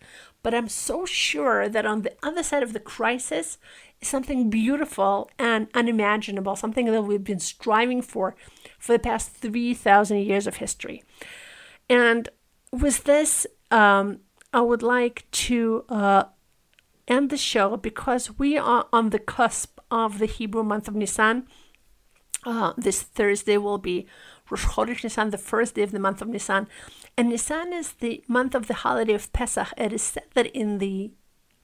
But 0.47 0.53
I'm 0.55 0.69
so 0.69 1.05
sure 1.05 1.67
that 1.67 1.85
on 1.85 2.03
the 2.03 2.13
other 2.23 2.41
side 2.41 2.63
of 2.63 2.71
the 2.71 2.79
crisis 2.79 3.57
is 3.99 4.07
something 4.07 4.49
beautiful 4.49 5.29
and 5.37 5.67
unimaginable, 5.73 6.55
something 6.55 6.85
that 6.85 7.01
we've 7.01 7.21
been 7.21 7.41
striving 7.41 8.01
for 8.01 8.33
for 8.79 8.93
the 8.93 8.99
past 8.99 9.31
3,000 9.31 10.19
years 10.19 10.47
of 10.47 10.55
history. 10.55 11.03
And 11.89 12.29
with 12.71 13.03
this, 13.03 13.45
um, 13.71 14.21
I 14.53 14.61
would 14.61 14.81
like 14.81 15.29
to 15.49 15.83
uh, 15.89 16.23
end 17.09 17.29
the 17.29 17.35
show 17.35 17.75
because 17.75 18.39
we 18.39 18.57
are 18.57 18.87
on 18.93 19.09
the 19.09 19.19
cusp 19.19 19.81
of 19.91 20.17
the 20.17 20.27
Hebrew 20.27 20.63
month 20.63 20.87
of 20.87 20.95
Nisan. 20.95 21.45
Uh, 22.45 22.71
this 22.77 23.01
Thursday 23.01 23.57
will 23.57 23.79
be 23.79 24.07
Rosh 24.49 24.63
Chodesh 24.63 25.03
Nisan, 25.03 25.31
the 25.31 25.37
first 25.37 25.75
day 25.75 25.81
of 25.81 25.91
the 25.91 25.99
month 25.99 26.21
of 26.21 26.29
Nisan. 26.29 26.69
And 27.17 27.29
Nisan 27.29 27.73
is 27.73 27.93
the 27.93 28.23
month 28.27 28.53
of 28.53 28.67
the 28.67 28.75
holiday 28.75 29.15
of 29.15 29.33
Pesach. 29.33 29.73
It 29.75 29.91
is 29.91 30.03
said 30.03 30.25
that 30.35 30.45
in 30.47 30.77
the 30.77 31.11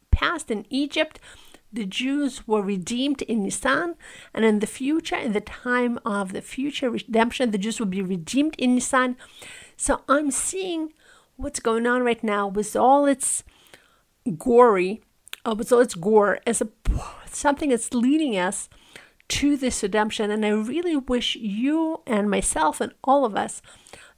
past 0.10 0.50
in 0.50 0.66
Egypt, 0.72 1.20
the 1.72 1.86
Jews 1.86 2.48
were 2.48 2.62
redeemed 2.62 3.22
in 3.24 3.44
Nisan, 3.44 3.96
and 4.34 4.46
in 4.46 4.60
the 4.60 4.68
future, 4.68 5.16
in 5.16 5.34
the 5.34 5.42
time 5.42 6.00
of 6.06 6.34
the 6.34 6.42
future 6.42 6.90
redemption, 6.90 7.52
the 7.52 7.58
Jews 7.58 7.80
will 7.80 7.88
be 7.88 8.02
redeemed 8.02 8.56
in 8.58 8.76
Nisan. 8.76 9.16
So 9.78 10.02
I'm 10.08 10.32
seeing 10.32 10.94
what's 11.36 11.60
going 11.60 11.86
on 11.88 12.04
right 12.04 12.24
now 12.24 12.48
with 12.48 12.76
all 12.76 13.06
its 13.06 13.44
gory, 14.38 15.02
uh, 15.46 15.56
with 15.58 15.72
all 15.72 15.80
its 15.80 15.96
gore, 15.96 16.40
as 16.48 16.62
a 16.62 16.70
something 17.28 17.70
that's 17.70 17.94
leading 17.94 18.38
us 18.38 18.70
to 19.30 19.58
this 19.58 19.82
redemption. 19.82 20.30
And 20.30 20.46
I 20.46 20.50
really 20.50 20.96
wish 20.96 21.36
you 21.36 22.02
and 22.06 22.30
myself 22.30 22.82
and 22.82 22.94
all 23.04 23.26
of 23.26 23.36
us 23.36 23.62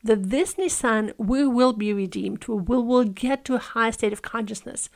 that 0.06 0.30
this 0.30 0.56
Nisan 0.56 1.14
we 1.18 1.48
will 1.48 1.74
be 1.74 1.92
redeemed. 1.92 2.48
We 2.48 2.56
will, 2.56 2.86
will 2.86 3.04
get 3.04 3.44
to 3.46 3.56
a 3.56 3.60
high 3.60 3.90
state 3.90 4.14
of 4.14 4.22
consciousness 4.22 4.90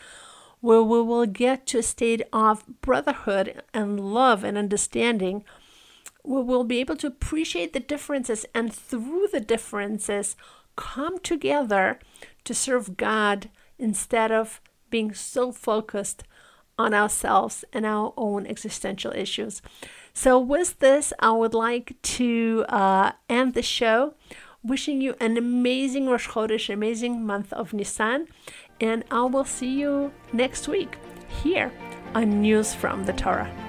where 0.62 0.84
we 0.84 1.02
will 1.02 1.26
get 1.26 1.65
to 1.67 1.80
a 1.80 1.84
state 1.84 2.22
of 2.32 2.63
brotherhood 2.82 3.63
and 3.74 4.00
love 4.00 4.43
and 4.43 4.58
understanding 4.58 5.43
we'll 6.24 6.63
be 6.63 6.80
able 6.80 6.98
to 6.98 7.08
appreciate 7.08 7.74
the 7.74 7.80
differences 7.80 8.45
and 8.54 8.72
through 8.72 9.28
the 9.32 9.39
differences 9.39 10.36
come 10.76 11.17
together 11.19 11.98
to 12.43 12.54
serve 12.54 12.98
God 12.98 13.50
instead 13.80 14.32
of 14.32 14.62
being 14.91 15.13
so 15.13 15.52
focused 15.52 16.24
on 16.78 16.93
ourselves 16.93 17.65
and 17.74 17.86
our 17.86 18.13
own 18.15 18.45
existential 18.45 19.12
issues. 19.13 19.62
So, 20.13 20.39
with 20.39 20.80
this, 20.80 21.13
I 21.19 21.32
would 21.32 21.54
like 21.54 21.95
to 22.02 22.65
uh, 22.69 23.13
end 23.30 23.54
the 23.54 23.62
show 23.62 24.13
wishing 24.63 25.02
you 25.02 25.15
an 25.19 25.38
amazing 25.38 26.08
Rosh 26.08 26.28
Chodesh, 26.28 26.72
amazing 26.72 27.26
month 27.26 27.54
of 27.54 27.74
Nisan, 27.74 28.28
and 28.82 29.04
I 29.12 29.24
will 29.24 29.45
see 29.45 29.80
you 29.80 30.12
next 30.34 30.67
week 30.67 30.98
here 31.43 31.72
on 32.15 32.41
News 32.41 32.74
from 32.74 33.06
the 33.06 33.13
Torah. 33.13 33.68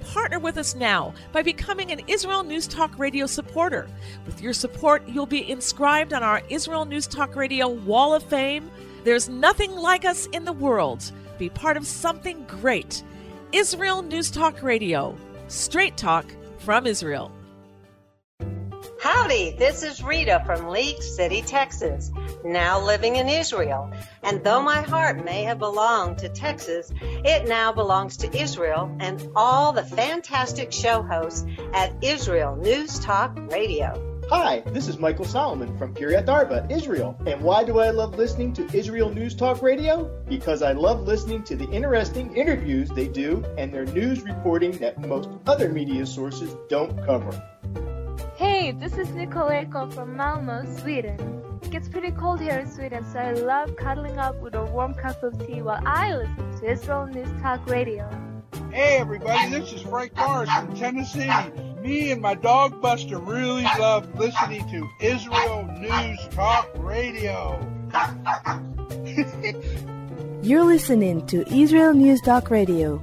partner 0.00 0.38
with 0.38 0.58
us 0.58 0.74
now 0.74 1.14
by 1.32 1.42
becoming 1.42 1.92
an 1.92 2.00
Israel 2.06 2.42
News 2.42 2.66
Talk 2.66 2.98
Radio 2.98 3.26
supporter. 3.26 3.88
With 4.26 4.40
your 4.40 4.52
support, 4.52 5.06
you'll 5.08 5.26
be 5.26 5.50
inscribed 5.50 6.12
on 6.12 6.22
our 6.22 6.42
Israel 6.48 6.84
News 6.84 7.06
Talk 7.06 7.36
Radio 7.36 7.68
Wall 7.68 8.14
of 8.14 8.22
Fame. 8.22 8.70
There's 9.04 9.28
nothing 9.28 9.72
like 9.72 10.04
us 10.04 10.26
in 10.26 10.44
the 10.44 10.52
world. 10.52 11.10
Be 11.38 11.48
part 11.48 11.76
of 11.76 11.86
something 11.86 12.44
great. 12.44 13.02
Israel 13.52 14.02
News 14.02 14.30
Talk 14.30 14.62
Radio. 14.62 15.16
Straight 15.48 15.96
talk 15.96 16.26
from 16.58 16.86
Israel. 16.86 17.32
Howdy, 19.00 19.52
this 19.52 19.82
is 19.82 20.04
Rita 20.04 20.42
from 20.44 20.68
League 20.68 21.02
City, 21.02 21.40
Texas, 21.40 22.12
now 22.44 22.84
living 22.84 23.16
in 23.16 23.30
Israel. 23.30 23.90
And 24.22 24.44
though 24.44 24.60
my 24.60 24.82
heart 24.82 25.24
may 25.24 25.42
have 25.44 25.58
belonged 25.58 26.18
to 26.18 26.28
Texas, 26.28 26.92
it 27.00 27.48
now 27.48 27.72
belongs 27.72 28.18
to 28.18 28.38
Israel 28.38 28.94
and 29.00 29.26
all 29.34 29.72
the 29.72 29.84
fantastic 29.84 30.70
show 30.70 31.00
hosts 31.00 31.46
at 31.72 31.94
Israel 32.04 32.56
News 32.56 32.98
Talk 32.98 33.34
Radio. 33.50 34.06
Hi, 34.28 34.60
this 34.66 34.86
is 34.86 34.98
Michael 34.98 35.24
Solomon 35.24 35.78
from 35.78 35.94
Kiryat 35.94 36.28
Arba, 36.28 36.66
Israel. 36.68 37.18
And 37.24 37.40
why 37.40 37.64
do 37.64 37.78
I 37.78 37.92
love 37.92 38.18
listening 38.18 38.52
to 38.52 38.68
Israel 38.76 39.08
News 39.08 39.34
Talk 39.34 39.62
Radio? 39.62 40.10
Because 40.28 40.60
I 40.60 40.72
love 40.72 41.04
listening 41.04 41.42
to 41.44 41.56
the 41.56 41.70
interesting 41.70 42.36
interviews 42.36 42.90
they 42.90 43.08
do 43.08 43.46
and 43.56 43.72
their 43.72 43.86
news 43.86 44.20
reporting 44.20 44.72
that 44.72 45.00
most 45.00 45.30
other 45.46 45.70
media 45.70 46.04
sources 46.04 46.54
don't 46.68 47.02
cover. 47.06 47.42
Hey, 48.60 48.72
this 48.72 48.98
is 48.98 49.08
Nicoleko 49.08 49.90
from 49.90 50.18
Malmo, 50.18 50.66
Sweden. 50.80 51.16
It 51.62 51.70
gets 51.70 51.88
pretty 51.88 52.10
cold 52.10 52.42
here 52.42 52.58
in 52.58 52.70
Sweden, 52.70 53.02
so 53.10 53.18
I 53.18 53.32
love 53.32 53.74
cuddling 53.76 54.18
up 54.18 54.38
with 54.42 54.54
a 54.54 54.66
warm 54.66 54.92
cup 54.92 55.22
of 55.22 55.46
tea 55.46 55.62
while 55.62 55.80
I 55.86 56.14
listen 56.14 56.60
to 56.60 56.70
Israel 56.70 57.06
News 57.06 57.30
Talk 57.40 57.66
Radio. 57.66 58.06
Hey 58.70 58.98
everybody, 58.98 59.48
this 59.48 59.72
is 59.72 59.80
Frank 59.80 60.14
Morris 60.14 60.50
from 60.50 60.76
Tennessee. 60.76 61.32
Me 61.80 62.10
and 62.10 62.20
my 62.20 62.34
dog 62.34 62.82
Buster 62.82 63.18
really 63.18 63.62
love 63.78 64.14
listening 64.18 64.68
to 64.68 64.86
Israel 65.00 65.66
News 65.78 66.18
Talk 66.30 66.68
Radio. 66.74 67.66
You're 70.42 70.64
listening 70.64 71.26
to 71.28 71.50
Israel 71.50 71.94
News 71.94 72.20
Talk 72.20 72.50
Radio. 72.50 73.02